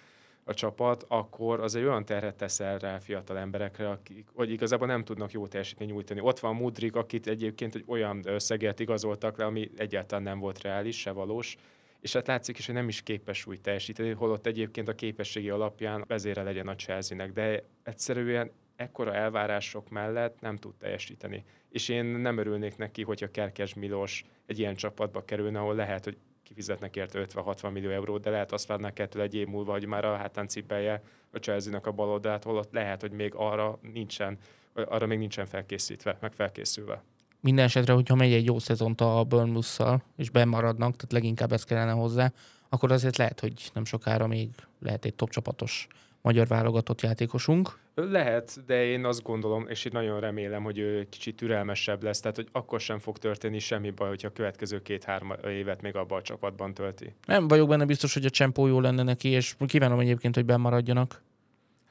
a 0.43 0.53
csapat, 0.53 1.05
akkor 1.07 1.59
az 1.59 1.75
egy 1.75 1.83
olyan 1.83 2.05
terhet 2.05 2.35
teszel 2.35 2.77
rá 2.77 2.99
fiatal 2.99 3.37
emberekre, 3.37 3.89
akik, 3.89 4.27
hogy 4.33 4.51
igazából 4.51 4.87
nem 4.87 5.03
tudnak 5.03 5.31
jó 5.31 5.47
teljesítményt 5.47 5.91
nyújtani. 5.91 6.19
Ott 6.19 6.39
van 6.39 6.55
Mudrik, 6.55 6.95
akit 6.95 7.27
egyébként 7.27 7.75
egy 7.75 7.83
olyan 7.87 8.21
összeget 8.25 8.79
igazoltak 8.79 9.37
le, 9.37 9.45
ami 9.45 9.71
egyáltalán 9.77 10.23
nem 10.23 10.39
volt 10.39 10.61
reális, 10.61 10.99
se 10.99 11.11
valós, 11.11 11.57
és 12.01 12.13
hát 12.13 12.27
látszik 12.27 12.57
is, 12.57 12.65
hogy 12.65 12.75
nem 12.75 12.87
is 12.87 13.01
képes 13.01 13.45
úgy 13.45 13.61
teljesíteni, 13.61 14.11
holott 14.11 14.45
egyébként 14.45 14.87
a 14.87 14.95
képességi 14.95 15.49
alapján 15.49 16.03
vezére 16.07 16.43
legyen 16.43 16.67
a 16.67 16.75
chelsea 16.75 17.27
de 17.27 17.63
egyszerűen 17.83 18.51
ekkora 18.75 19.15
elvárások 19.15 19.89
mellett 19.89 20.39
nem 20.39 20.55
tud 20.55 20.75
teljesíteni. 20.75 21.43
És 21.69 21.89
én 21.89 22.05
nem 22.05 22.37
örülnék 22.37 22.77
neki, 22.77 23.03
hogyha 23.03 23.31
Kerkes 23.31 23.73
Milos 23.73 24.25
egy 24.45 24.59
ilyen 24.59 24.75
csapatba 24.75 25.25
kerülne, 25.25 25.59
ahol 25.59 25.75
lehet, 25.75 26.03
hogy 26.03 26.17
kifizetnek 26.43 26.95
érte 26.95 27.25
50-60 27.33 27.71
millió 27.71 27.89
eurót, 27.89 28.21
de 28.21 28.29
lehet 28.29 28.51
azt 28.51 28.67
várnak 28.67 28.99
ettől 28.99 29.21
egy 29.21 29.35
év 29.35 29.47
múlva, 29.47 29.71
hogy 29.71 29.85
már 29.85 30.05
a 30.05 30.15
hátán 30.15 30.47
cipelje 30.47 31.01
a 31.31 31.37
Chelsea-nak 31.37 31.85
a 31.85 31.91
baloldalt, 31.91 32.43
holott 32.43 32.73
lehet, 32.73 33.01
hogy 33.01 33.11
még 33.11 33.33
arra 33.35 33.79
nincsen, 33.81 34.37
arra 34.73 35.05
még 35.05 35.17
nincsen 35.17 35.45
felkészítve, 35.45 36.17
meg 36.21 36.33
felkészülve. 36.33 37.03
Minden 37.41 37.65
esetre, 37.65 37.93
hogyha 37.93 38.15
megy 38.15 38.33
egy 38.33 38.45
jó 38.45 38.59
szezont 38.59 39.01
a 39.01 39.23
Burnley-szal, 39.23 40.03
és 40.17 40.29
bemaradnak, 40.29 40.95
tehát 40.95 41.11
leginkább 41.11 41.51
ez 41.51 41.63
kellene 41.63 41.91
hozzá, 41.91 42.31
akkor 42.69 42.91
azért 42.91 43.17
lehet, 43.17 43.39
hogy 43.39 43.69
nem 43.73 43.85
sokára 43.85 44.27
még 44.27 44.49
lehet 44.79 45.05
egy 45.05 45.13
top 45.13 45.29
csapatos 45.29 45.87
magyar 46.21 46.47
válogatott 46.47 47.01
játékosunk. 47.01 47.79
Lehet, 47.95 48.65
de 48.65 48.85
én 48.85 49.05
azt 49.05 49.23
gondolom, 49.23 49.65
és 49.67 49.85
én 49.85 49.91
nagyon 49.95 50.19
remélem, 50.19 50.63
hogy 50.63 50.77
ő 50.77 51.07
kicsit 51.09 51.35
türelmesebb 51.35 52.03
lesz, 52.03 52.19
tehát 52.19 52.35
hogy 52.35 52.47
akkor 52.51 52.79
sem 52.79 52.99
fog 52.99 53.17
történni 53.17 53.59
semmi 53.59 53.89
baj, 53.89 54.07
hogyha 54.07 54.27
a 54.27 54.31
következő 54.31 54.81
két-három 54.81 55.33
évet 55.47 55.81
még 55.81 55.95
abban 55.95 56.19
a 56.19 56.21
csapatban 56.21 56.73
tölti. 56.73 57.13
Nem 57.25 57.47
vagyok 57.47 57.67
benne 57.67 57.85
biztos, 57.85 58.13
hogy 58.13 58.25
a 58.25 58.29
csempó 58.29 58.67
jó 58.67 58.79
lenne 58.79 59.03
neki, 59.03 59.29
és 59.29 59.55
kívánom 59.65 59.99
egyébként, 59.99 60.35
hogy 60.35 60.45
bemaradjanak. 60.45 61.21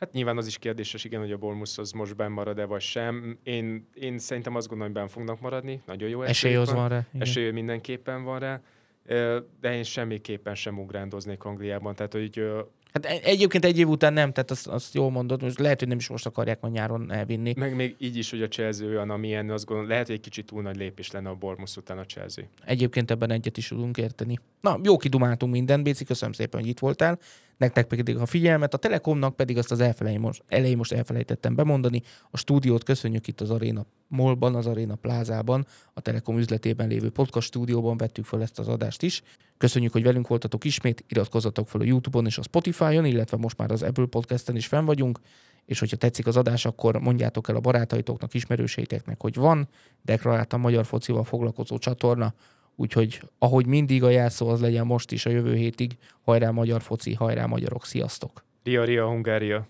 Hát 0.01 0.13
nyilván 0.13 0.37
az 0.37 0.47
is 0.47 0.59
kérdéses, 0.59 1.05
igen, 1.05 1.21
hogy 1.21 1.33
a 1.33 1.37
Bormus 1.37 1.79
az 1.79 1.93
most 1.93 2.17
benn 2.17 2.33
marad-e 2.33 2.65
vagy 2.65 2.81
sem. 2.81 3.39
Én, 3.43 3.89
én 3.95 4.19
szerintem 4.19 4.55
azt 4.55 4.69
gondolom, 4.69 4.93
hogy 4.93 5.03
benn 5.03 5.13
fognak 5.13 5.41
maradni. 5.41 5.83
Nagyon 5.87 6.09
jó 6.09 6.23
esély 6.23 6.55
van. 6.57 6.75
van 6.75 6.89
rá. 6.89 7.07
Igen. 7.13 7.27
Esély 7.27 7.51
mindenképpen 7.51 8.25
van 8.25 8.39
rá. 8.39 8.61
De 9.61 9.75
én 9.75 9.83
semmiképpen 9.83 10.55
sem 10.55 10.79
ugrándoznék 10.79 11.45
Angliában. 11.45 11.95
Tehát, 11.95 12.13
hogy 12.13 12.51
Hát 12.93 13.05
e- 13.05 13.29
egyébként 13.29 13.65
egy 13.65 13.79
év 13.79 13.89
után 13.89 14.13
nem, 14.13 14.33
tehát 14.33 14.51
azt, 14.51 14.67
azt 14.67 14.95
jól 14.95 15.11
mondod, 15.11 15.43
most 15.43 15.59
lehet, 15.59 15.79
hogy 15.79 15.89
nem 15.89 15.99
is 15.99 16.09
most 16.09 16.27
akarják 16.27 16.61
majd 16.61 16.73
nyáron 16.73 17.13
elvinni. 17.13 17.53
Meg 17.57 17.75
még 17.75 17.95
így 17.99 18.17
is, 18.17 18.31
hogy 18.31 18.43
a 18.43 18.49
Chelsea 18.49 18.87
olyan, 18.87 19.11
amilyen, 19.11 19.51
azt 19.51 19.65
gondolom, 19.65 19.91
lehet, 19.91 20.07
hogy 20.07 20.15
egy 20.15 20.21
kicsit 20.21 20.47
túl 20.47 20.63
nagy 20.63 20.77
lépés 20.77 21.11
lenne 21.11 21.29
a 21.29 21.35
Bormus 21.35 21.77
után 21.77 21.99
a 21.99 22.05
Chelsea. 22.05 22.45
Egyébként 22.65 23.11
ebben 23.11 23.31
egyet 23.31 23.57
is 23.57 23.69
tudunk 23.69 23.97
érteni. 23.97 24.39
Na, 24.61 24.81
jó 24.83 24.97
kidumáltunk 24.97 25.53
minden, 25.53 25.83
Béci, 25.83 26.05
köszönöm 26.05 26.33
szépen, 26.33 26.61
hogy 26.61 26.69
itt 26.69 26.79
voltál. 26.79 27.19
Nektek 27.59 27.87
pedig 27.87 28.17
a 28.17 28.27
figyelmet, 28.27 28.75
a 28.75 28.77
Telekomnak 28.77 29.37
pedig 29.37 29.59
azt 29.59 29.71
az 29.71 29.81
elfelején 29.81 30.21
most, 30.21 30.43
elején 30.47 30.77
most 30.77 30.93
elfelejtettem 30.93 31.55
bemondani. 31.55 32.03
A 32.31 32.37
stúdiót 32.37 32.83
köszönjük 32.83 33.27
itt 33.27 33.41
az 33.41 33.51
Arena 33.51 33.87
Molban, 34.09 34.55
az 34.55 34.67
Arena 34.67 34.95
Plázában, 34.95 35.67
a 35.93 36.01
Telekom 36.01 36.39
üzletében 36.39 36.89
lévő 36.89 37.11
podcast 37.11 37.47
stúdióban 37.47 37.97
vettük 37.97 38.25
fel 38.25 38.43
ezt 38.43 38.59
az 38.59 38.69
adást 38.69 39.03
is. 39.03 39.23
Köszönjük, 39.57 39.93
hogy 39.93 40.03
velünk 40.03 40.29
voltatok 40.29 40.65
ismét, 40.65 41.05
iratkozzatok 41.09 41.69
fel 41.69 41.81
a 41.81 41.85
YouTube-on 41.85 42.27
és 42.27 42.39
a 42.39 42.43
Spotify-on, 42.43 43.05
illetve 43.05 43.37
most 43.37 43.59
már 43.59 43.71
az 43.71 43.83
Apple 43.83 44.07
Podcast-en 44.07 44.57
is 44.57 44.67
fenn 44.67 44.85
vagyunk, 44.85 45.19
és 45.65 45.79
hogyha 45.79 45.97
tetszik 45.97 46.27
az 46.27 46.37
adás, 46.37 46.65
akkor 46.65 47.01
mondjátok 47.01 47.49
el 47.49 47.57
a 47.57 47.61
barátaitoknak, 47.61 48.35
ismerőseiteknek, 48.35 49.21
hogy 49.21 49.35
van 49.35 49.69
deklaráltan 50.03 50.61
magyar 50.61 50.87
focival 50.87 51.25
foglalkozó 51.25 51.79
csatorna, 51.79 52.35
úgyhogy 52.79 53.21
ahogy 53.39 53.67
mindig 53.67 54.03
a 54.03 54.11
jelszó 54.11 54.49
az 54.49 54.61
legyen 54.61 54.87
most 54.87 55.13
is 55.13 55.27
a 55.27 55.31
jövő 55.31 55.55
hétig, 55.55 55.97
hajrá 56.25 56.51
magyar 56.51 56.81
foci, 56.81 57.15
hajrá 57.15 57.47
magyarok, 57.47 57.85
sziasztok! 57.85 58.45
Ria, 58.65 58.85
Ria, 58.85 59.07
Hungária! 59.07 59.67